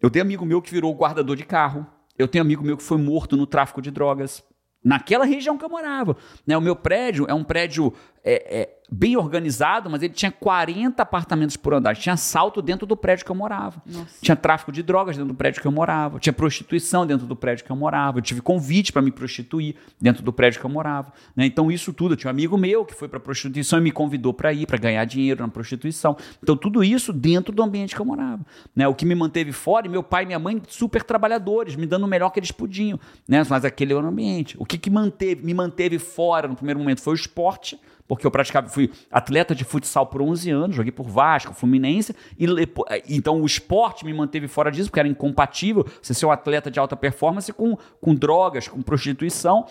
[0.00, 1.86] Eu tenho amigo meu que virou guardador de carro.
[2.20, 4.44] Eu tenho amigo meu que foi morto no tráfico de drogas.
[4.82, 6.16] Naquela região que eu morava.
[6.46, 6.56] Né?
[6.56, 7.92] O meu prédio é um prédio
[8.24, 11.96] é, é, bem organizado, mas ele tinha 40 apartamentos por andar.
[11.96, 13.80] Tinha assalto dentro do prédio que eu morava.
[13.86, 14.18] Nossa.
[14.20, 16.18] Tinha tráfico de drogas dentro do prédio que eu morava.
[16.18, 18.18] Tinha prostituição dentro do prédio que eu morava.
[18.18, 21.12] Eu tive convite para me prostituir dentro do prédio que eu morava.
[21.36, 21.46] né?
[21.46, 22.14] Então, isso tudo.
[22.14, 24.78] Eu tinha um amigo meu que foi para prostituição e me convidou para ir, para
[24.78, 26.16] ganhar dinheiro na prostituição.
[26.42, 28.44] Então, tudo isso dentro do ambiente que eu morava.
[28.74, 28.88] né?
[28.88, 32.04] O que me manteve fora, e meu pai e minha mãe, super trabalhadores, me dando
[32.04, 32.98] o melhor que eles podiam.
[33.28, 33.44] Né?
[33.48, 34.56] Mas aquele era o ambiente.
[34.58, 37.78] O que, que manteve, me manteve fora no primeiro momento foi o esporte
[38.10, 42.44] porque eu praticava, fui atleta de futsal por 11 anos, joguei por Vasco, Fluminense, e
[42.44, 46.72] lepo- então o esporte me manteve fora disso, porque era incompatível você ser um atleta
[46.72, 49.64] de alta performance com, com drogas, com prostituição.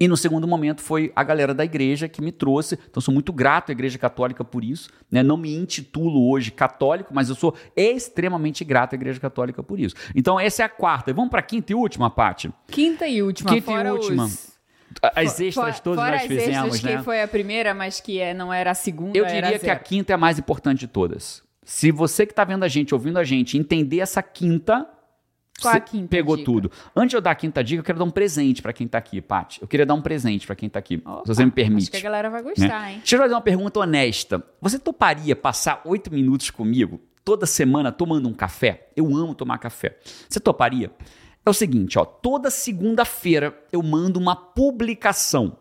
[0.00, 2.78] E no segundo momento foi a galera da igreja que me trouxe.
[2.90, 4.88] Então sou muito grato à Igreja Católica por isso.
[5.10, 5.22] Né?
[5.22, 9.94] Não me intitulo hoje católico, mas eu sou extremamente grato à Igreja Católica por isso.
[10.14, 11.10] Então essa é a quarta.
[11.10, 12.50] E vamos para a quinta e última, Paty.
[12.66, 13.50] Quinta e última.
[13.52, 14.24] Quinta e última.
[14.24, 14.51] Os...
[15.14, 16.96] As extras Fora- todas fora nós as fizemos, extras, né?
[16.98, 19.76] que foi a primeira, mas que é, não era a segunda, Eu diria que a
[19.76, 21.42] quinta é a mais importante de todas.
[21.64, 24.86] Se você que está vendo a gente, ouvindo a gente, entender essa quinta,
[25.60, 26.44] Qual a quinta pegou dica?
[26.44, 26.70] tudo.
[26.96, 28.98] Antes de eu dar a quinta dica, eu quero dar um presente pra quem tá
[28.98, 29.62] aqui, Paty.
[29.62, 31.90] Eu queria dar um presente pra quem tá aqui, Opa, se você me Acho permite.
[31.90, 32.48] que a galera vai né?
[32.50, 32.98] gostar, hein?
[32.98, 34.42] Deixa eu fazer uma pergunta honesta.
[34.60, 38.88] Você toparia passar oito minutos comigo toda semana tomando um café?
[38.96, 39.96] Eu amo tomar café.
[40.28, 40.90] Você toparia?
[41.44, 45.58] É o seguinte, ó, toda segunda-feira eu mando uma publicação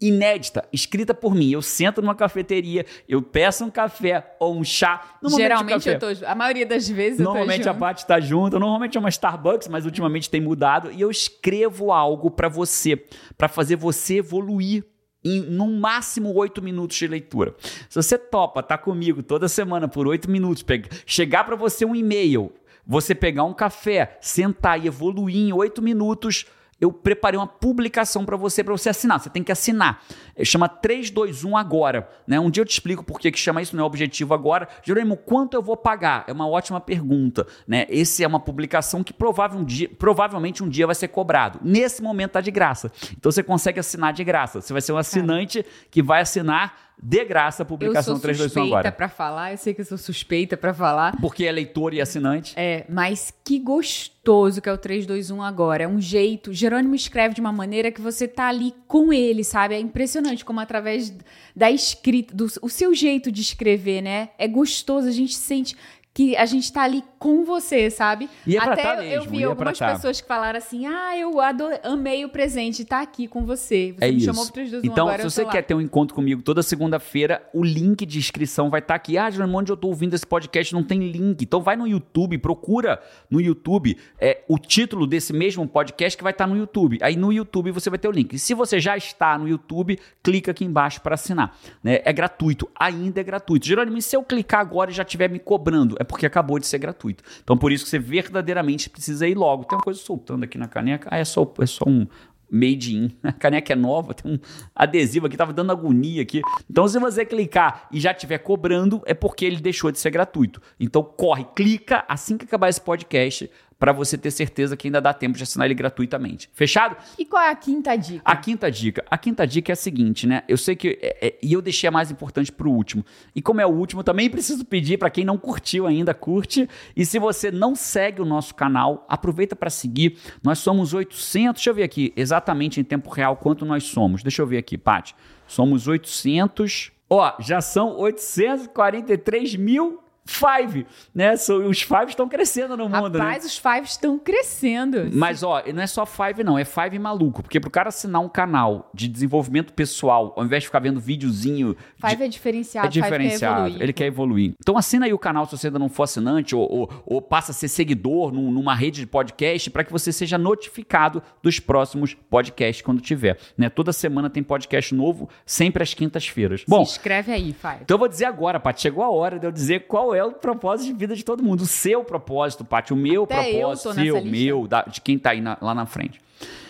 [0.00, 1.50] inédita, escrita por mim.
[1.50, 5.18] Eu sento numa cafeteria, eu peço um café ou um chá.
[5.36, 6.06] Geralmente eu tô.
[6.26, 7.78] A maioria das vezes Normalmente eu a tô.
[7.78, 7.80] junto.
[7.80, 12.30] Paty tá junto, normalmente é uma Starbucks, mas ultimamente tem mudado e eu escrevo algo
[12.30, 12.96] pra você,
[13.36, 14.84] pra fazer você evoluir
[15.24, 17.54] em no máximo oito minutos de leitura.
[17.88, 20.64] Se você topa, tá comigo toda semana por oito minutos,
[21.04, 22.52] chegar pra você um e-mail,
[22.86, 26.46] você pegar um café, sentar e evoluir em oito minutos.
[26.78, 29.18] Eu preparei uma publicação pra você, pra você assinar.
[29.18, 30.02] Você tem que assinar.
[30.36, 32.06] Eh, Chama 321 agora.
[32.26, 32.38] Né?
[32.38, 34.68] Um dia eu te explico por que que chama isso, não é objetivo agora.
[34.82, 36.24] Jerônimo, quanto eu vou pagar?
[36.26, 37.46] É uma ótima pergunta.
[37.66, 37.86] Né?
[37.88, 41.58] Esse é uma publicação que provável um dia- provavelmente um dia vai ser cobrado.
[41.62, 42.92] Nesse momento tá de graça.
[43.16, 44.60] Então você consegue assinar de graça.
[44.60, 48.48] Você vai ser um assinante que vai assinar de graça a Eu publicação sou 321
[48.48, 48.92] suspeita agora.
[48.92, 51.16] pra falar, eu sei que eu sou suspeita pra falar.
[51.20, 52.54] Porque é leitor e assinante.
[52.56, 55.84] É, mas que gostoso que é o 321 agora.
[55.84, 56.52] É um jeito.
[56.52, 59.74] Jerônimo escreve de uma maneira que você tá ali com ele, sabe?
[59.74, 61.12] É impressionante como através
[61.54, 64.30] da escrita, do o seu jeito de escrever, né?
[64.38, 65.76] É gostoso, a gente sente
[66.16, 68.26] que a gente tá ali com você, sabe?
[68.46, 69.92] E é Até tá eu- eu mesmo, vi e é algumas tá.
[69.92, 73.92] pessoas que falaram assim: "Ah, eu ado- amei o presente, tá aqui com você".
[73.98, 74.24] Você É me isso.
[74.24, 77.46] chamou pro 321 Então, agora, se eu você quer ter um encontro comigo toda segunda-feira,
[77.52, 79.18] o link de inscrição vai estar aqui.
[79.18, 81.42] Ah, Jerônimo, onde eu tô ouvindo esse podcast não tem link.
[81.42, 82.98] Então vai no YouTube, procura
[83.30, 86.98] no YouTube é, o título desse mesmo podcast que vai estar no YouTube.
[87.02, 88.32] Aí no YouTube você vai ter o link.
[88.32, 91.54] E se você já está no YouTube, clica aqui embaixo para assinar.
[91.84, 92.00] né?
[92.06, 93.66] É gratuito, ainda é gratuito.
[93.66, 95.94] Jerônimo, e se eu clicar agora e já estiver me cobrando?
[96.00, 97.22] É porque acabou de ser gratuito.
[97.42, 99.64] Então por isso que você verdadeiramente precisa ir logo.
[99.64, 101.08] Tem uma coisa soltando aqui na caneca.
[101.10, 102.06] Ah, é só, é só um
[102.50, 103.10] made in.
[103.22, 104.38] A caneca é nova, tem um
[104.74, 106.40] adesivo aqui, tava dando agonia aqui.
[106.70, 110.60] Então, se você clicar e já estiver cobrando, é porque ele deixou de ser gratuito.
[110.78, 115.12] Então, corre, clica assim que acabar esse podcast para você ter certeza que ainda dá
[115.12, 116.48] tempo de assinar ele gratuitamente.
[116.54, 116.96] Fechado?
[117.18, 118.22] E qual é a quinta dica?
[118.24, 119.04] A quinta dica.
[119.10, 120.42] A quinta dica é a seguinte, né?
[120.48, 120.98] Eu sei que.
[121.02, 123.04] é- é- e eu deixei a mais importante pro último.
[123.34, 126.68] E como é o último, também preciso pedir para quem não curtiu ainda, curte.
[126.96, 130.16] E se você não segue o nosso canal, aproveita para seguir.
[130.42, 131.60] Nós somos 800.
[131.60, 134.22] Deixa eu ver aqui exatamente em tempo real quanto nós somos.
[134.22, 135.14] Deixa eu ver aqui, Paty.
[135.46, 136.92] Somos 800.
[137.08, 140.00] Ó, já são 843 mil.
[140.26, 141.36] Five, né?
[141.36, 143.24] So- Os five estão crescendo no mundo, né?
[143.24, 145.08] Rapaz, os fives estão crescendo.
[145.12, 146.58] Mas, ó, não é só Five, não.
[146.58, 147.42] É Five maluco.
[147.42, 151.74] Porque pro cara assinar um canal de desenvolvimento pessoal, ao invés de ficar vendo videozinho.
[151.74, 152.86] de- Five é diferenciado.
[152.86, 153.64] é diferenciado.
[153.66, 154.54] Five quer ele quer evoluir.
[154.60, 157.52] Então assina aí o canal se você ainda não for assinante ou, ou- ou passa
[157.52, 162.14] a ser seguidor num- numa rede de podcast para que você seja notificado dos próximos
[162.14, 163.38] podcasts quando tiver.
[163.56, 163.68] Né?
[163.68, 166.64] Toda semana tem podcast novo, sempre às quintas-feiras.
[166.66, 167.78] Bom, Se inscreve aí, Five.
[167.82, 170.32] então eu vou dizer agora, Paty, chegou a hora de eu dizer qual é o
[170.32, 171.62] propósito de vida de todo mundo.
[171.62, 175.40] O seu propósito, Paty, o meu Até propósito, seu, meu, da- de quem tá aí
[175.40, 176.20] na- lá na frente.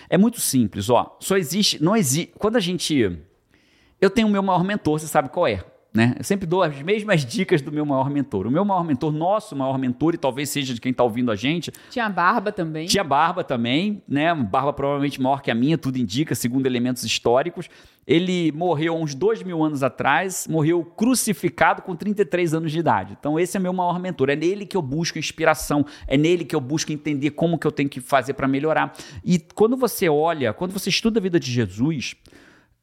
[0.08, 1.16] É muito simples, ó.
[1.20, 2.32] Só existe, não existe.
[2.38, 3.18] Quando a gente.
[4.00, 5.64] Eu tenho o meu maior mentor, você sabe qual é.
[5.92, 6.14] Né?
[6.18, 8.46] Eu sempre dou as mesmas dicas do meu maior mentor.
[8.46, 11.34] O meu maior mentor, nosso maior mentor, e talvez seja de quem está ouvindo a
[11.34, 12.86] gente, Tinha barba também.
[12.86, 14.34] tinha barba também, né?
[14.34, 17.70] Barba provavelmente maior que a minha, tudo indica, segundo elementos históricos.
[18.06, 23.16] Ele morreu uns dois mil anos atrás, morreu crucificado com 33 anos de idade.
[23.18, 24.30] Então, esse é meu maior mentor.
[24.30, 27.72] É nele que eu busco inspiração, é nele que eu busco entender como que eu
[27.72, 28.94] tenho que fazer para melhorar.
[29.24, 32.14] E quando você olha, quando você estuda a vida de Jesus,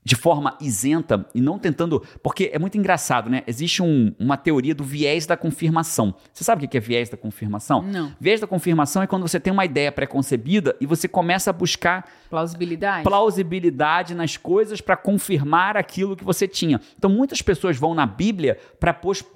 [0.06, 2.04] de forma isenta e não tentando.
[2.22, 3.42] Porque é muito engraçado, né?
[3.48, 6.14] Existe um- uma teoria do viés da confirmação.
[6.34, 7.82] Você sabe o que é viés da confirmação?
[7.82, 8.12] Não.
[8.20, 12.06] Viés da confirmação é quando você tem uma ideia pré-concebida e você começa a buscar
[12.30, 13.04] Plausibilidade.
[13.04, 16.82] plausibilidade nas coisas para confirmar aquilo que você tinha.
[16.98, 18.94] Então muitas pessoas vão na Bíblia para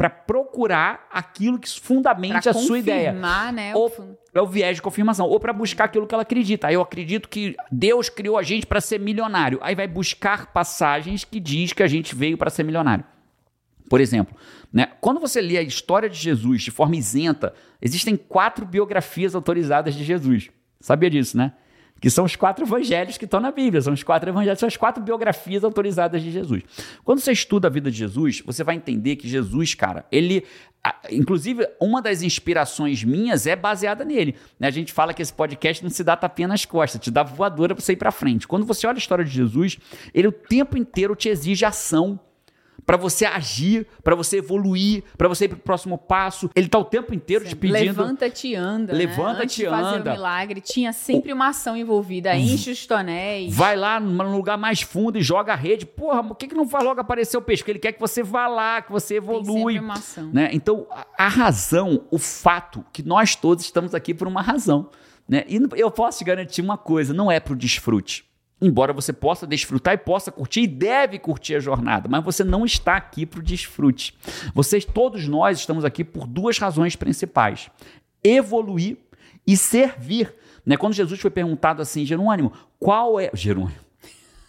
[0.09, 3.09] procurar aquilo que fundamente Pra a sua ideia.
[3.11, 5.27] confirmar, né, Ou, fun- é o viés de confirmação.
[5.27, 6.67] Ou para buscar aquilo que ela acredita.
[6.67, 9.59] Aí eu acredito que Deus criou a gente para ser milionário.
[9.61, 13.05] Aí vai buscar passagens que diz que a gente veio para ser milionário.
[13.89, 14.35] Por exemplo,
[14.71, 19.95] né, quando você lê a história de Jesus de forma isenta, existem quatro biografias autorizadas
[19.95, 20.49] de Jesus.
[20.79, 21.53] Sabia disso, né?
[21.99, 23.81] Que são os quatro evangelhos que estão na Bíblia.
[23.81, 26.63] São os quatro evangelhos, são as quatro biografias autorizadas de Jesus.
[27.03, 30.43] Quando você estuda a vida de Jesus, você vai entender que Jesus, cara, ele.
[31.11, 34.35] Inclusive, uma das inspirações minhas é baseada nele.
[34.57, 34.67] né?
[34.67, 37.75] A gente fala que esse podcast não se dá tapinha nas costas, te dá voadora
[37.75, 38.47] para você ir para frente.
[38.47, 39.77] Quando você olha a história de Jesus,
[40.13, 42.17] ele o tempo inteiro te exige ação
[42.87, 46.49] para você agir, para você evoluir, para você ir pro próximo passo.
[46.55, 47.97] Ele tá o tempo inteiro te pedindo.
[47.97, 48.93] Levanta-te anda.
[48.93, 48.99] né?
[48.99, 50.11] Levanta-te fazer anda.
[50.11, 52.33] o milagre, tinha sempre uma ação envolvida.
[52.33, 53.53] Enche os tonéis.
[53.53, 55.85] Vai lá num lugar mais fundo e joga a rede.
[55.85, 57.61] Porra, por que, que não faz logo aparecer o peixe?
[57.61, 59.73] Porque ele quer que você vá lá, que você Tem evolui.
[59.73, 60.29] sempre uma ação.
[60.31, 60.49] né?
[60.53, 64.89] Então, a, razão, o fato que nós todos estamos aqui por uma razão.
[65.27, 65.43] Né?
[65.49, 68.25] E eu posso te garantir uma coisa: não é pro desfrute.
[68.59, 72.65] Embora você possa desfrutar e possa curtir e deve curtir a jornada, mas você não
[72.65, 74.17] está aqui para o desfrute.
[74.53, 77.69] Vocês, todos nós, estamos aqui por duas razões principais:
[78.23, 78.97] evoluir
[79.45, 80.33] e servir.
[80.65, 80.75] Né?
[80.75, 83.29] Quando Jesus foi perguntado assim, Jerônimo, qual é.
[83.33, 83.77] Jerônimo.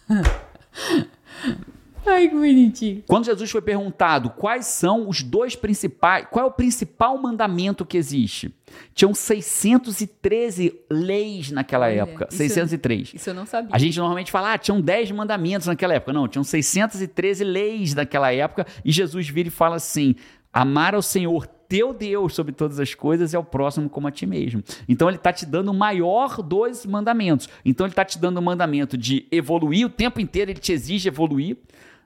[2.05, 3.03] Ai, que bonitinho.
[3.07, 7.97] Quando Jesus foi perguntado quais são os dois principais, qual é o principal mandamento que
[7.97, 8.53] existe?
[8.93, 12.27] Tinham 613 leis naquela Olha, época.
[12.29, 13.13] isso- 603.
[13.13, 13.69] Isso eu não sabia.
[13.71, 16.13] A gente normalmente fala, ah, tinham 10 mandamentos naquela época.
[16.13, 18.65] Não, tinham 613 leis naquela época.
[18.83, 20.15] E Jesus vira e fala assim:
[20.53, 24.25] amar ao Senhor teu Deus sobre todas as coisas e ao próximo como a ti
[24.25, 24.63] mesmo.
[24.87, 27.47] Então ele está te dando o maior dos mandamentos.
[27.63, 31.07] Então ele está te dando o mandamento de evoluir o tempo inteiro, ele te exige
[31.07, 31.57] evoluir.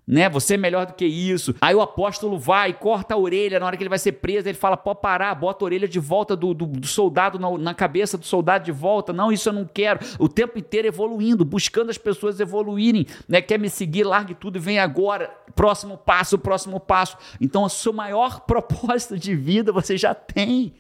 [0.06, 0.28] Né?
[0.30, 1.56] Você é melhor do que isso.
[1.62, 4.50] Aí o apóstolo vai corta a orelha na hora que ele vai ser preso.
[4.50, 7.74] Ele fala: pode parar, bota a orelha de volta do, do- do soldado na, na
[7.74, 9.14] cabeça do soldado de volta.
[9.14, 10.02] Não, isso eu não quero.
[10.20, 13.06] O tempo inteiro evoluindo, buscando as pessoas evoluírem.
[13.30, 13.42] Né?
[13.42, 15.30] Quer me seguir, largue tudo e vem agora.
[15.56, 17.16] Próximo passo, próximo passo.
[17.40, 20.74] Então, o seu maior propósito de vida você já tem.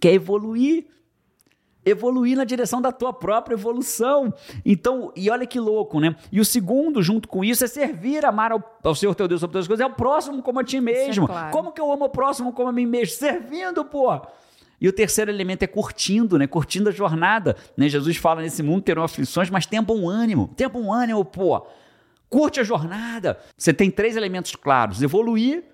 [0.00, 0.86] Quer evoluir
[1.88, 4.32] evoluir na direção da tua própria evolução.
[4.64, 6.14] Então, e olha que louco, né?
[6.30, 9.52] E o segundo, junto com isso, é servir, amar ao, ao Senhor teu Deus sobre
[9.52, 11.26] todas as coisas, é o próximo como a ti mesmo.
[11.26, 11.52] claro.
[11.52, 13.16] Como que eu amo o próximo como a mim mesmo?
[13.16, 14.20] Servindo, pô!
[14.80, 16.46] E o terceiro elemento é curtindo, né?
[16.46, 17.56] Curtindo a jornada.
[17.76, 17.88] Né?
[17.88, 20.50] Jesus fala nesse mundo terão aflições, mas tenha bom ânimo.
[20.56, 21.66] Tenha bom ânimo, pô.
[22.28, 23.38] Curte a jornada.
[23.56, 25.64] Você tem três elementos claros: evoluir,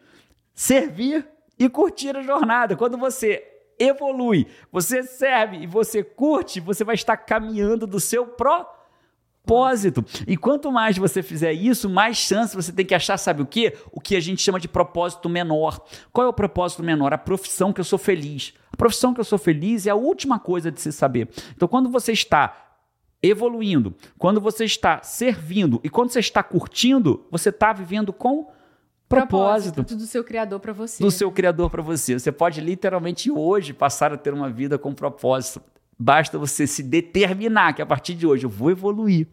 [0.54, 1.26] servir
[1.58, 2.76] e curtir a jornada.
[2.76, 10.04] Quando você evolui, você serve e você curte, você vai estar caminhando do seu propósito.
[10.26, 13.76] E quanto mais você fizer isso, mais chance você tem que achar, sabe o quê?
[13.92, 15.84] O que a gente chama de propósito menor.
[16.12, 17.12] Qual é o propósito menor?
[17.12, 18.54] A profissão que eu sou feliz.
[18.72, 21.28] A profissão que eu sou feliz é a última coisa de se saber.
[21.54, 22.64] Então, quando você está
[23.22, 28.52] evoluindo, quando você está servindo e quando você está curtindo, você está vivendo com
[29.08, 31.02] propósito do seu criador pra você.
[31.02, 32.18] do seu criador para você.
[32.18, 35.60] Você pode literalmente hoje passar a ter uma vida com propósito.
[35.96, 39.28] Basta você se determinar que a partir de hoje eu vou evoluir,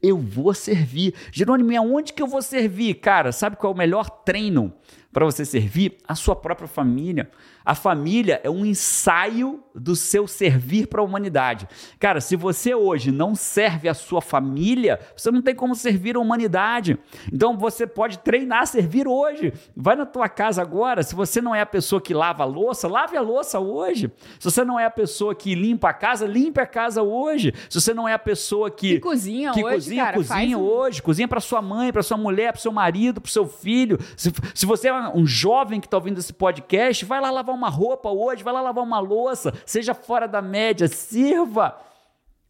[0.00, 1.12] eu vou servir.
[1.32, 2.94] Jerônimo, e aonde que eu vou servir?
[2.94, 4.72] Cara, sabe qual é o melhor treino
[5.12, 5.98] para você servir?
[6.06, 7.30] A sua própria família.
[7.64, 11.66] A família é um ensaio do seu servir para a humanidade.
[11.98, 16.20] Cara, se você hoje não serve a sua família, você não tem como servir a
[16.20, 16.98] humanidade.
[17.32, 19.52] Então você pode treinar a servir hoje.
[19.76, 21.02] Vai na tua casa agora.
[21.02, 24.12] Se você não é a pessoa que lava a louça, lave a louça hoje.
[24.38, 27.52] Se você não é a pessoa que limpa a casa, limpe a casa hoje.
[27.68, 30.52] Se você não é a pessoa que Que cozinha que hoje, cozinha, cara, cozinha faz
[30.54, 33.98] um- hoje, cozinha para sua mãe, para sua mulher, para seu marido, para seu filho.
[34.16, 37.68] Se, se você é um jovem que está ouvindo esse podcast, vai lá lavar uma
[37.68, 41.78] roupa hoje, vai lá lavar uma louça, seja fora da média, sirva.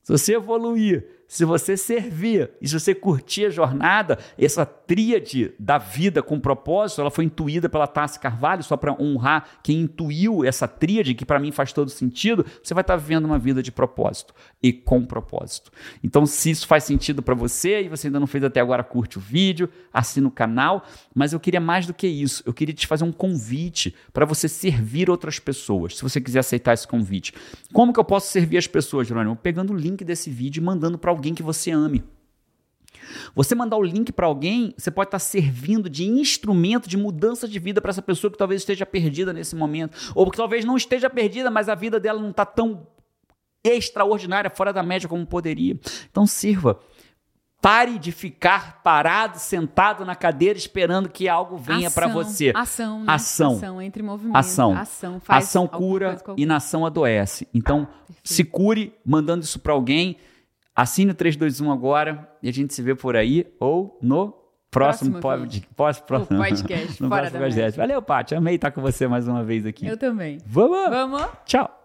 [0.02, 5.79] Se você evoluir, se você servir e se você curtir a jornada, essa tríade da
[5.79, 10.68] vida com propósito, ela foi intuída pela Tassi Carvalho, só para honrar quem intuiu essa
[10.68, 14.35] tríade, que para mim faz todo sentido, você vai estar vivendo uma vida de propósito
[14.62, 15.70] e com propósito.
[16.03, 19.18] Então, se isso faz sentido para você e você ainda não fez até agora, curte
[19.18, 22.87] o vídeo, assina o canal, mas eu queria mais do que isso, eu queria te
[22.87, 27.33] fazer um convite para você servir outras pessoas, se você quiser aceitar esse convite.
[27.72, 29.37] Como que eu posso servir as pessoas, Jerônimo?
[29.37, 32.04] Pegando o link desse vídeo e mandando para alguém que você ame.
[33.34, 37.58] Você mandar o link para alguém, você pode estar servindo de instrumento de mudança de
[37.58, 41.10] vida para essa pessoa que talvez esteja perdida nesse momento, ou que talvez não esteja
[41.10, 42.86] perdida, mas a vida dela não está tão
[43.62, 45.78] extraordinária, fora da média como poderia.
[46.10, 46.78] Então sirva.
[47.60, 52.52] Pare de ficar parado, sentado na cadeira, esperando que algo venha para você.
[52.54, 53.06] Ação, né?
[53.08, 53.56] Ação.
[53.56, 54.38] Ação entre movimentos.
[54.38, 54.76] Ação.
[54.76, 55.22] Ação.
[55.26, 57.48] Ação cura e nação adoece.
[57.54, 57.88] Então,
[58.22, 60.18] se cure mandando isso para alguém.
[60.75, 64.35] Assine o 321 agora e a gente se vê por aí ou no
[64.70, 65.66] próximo, Próximo pod-
[66.37, 67.79] podcast, no fora próximo podcast.
[67.79, 68.35] Valeu, Paty.
[68.35, 69.87] Amei estar com você mais uma vez aqui.
[69.87, 70.39] Eu também.
[70.47, 70.91] Vamos!
[70.91, 71.27] Vamos?
[71.47, 71.84] Tchau!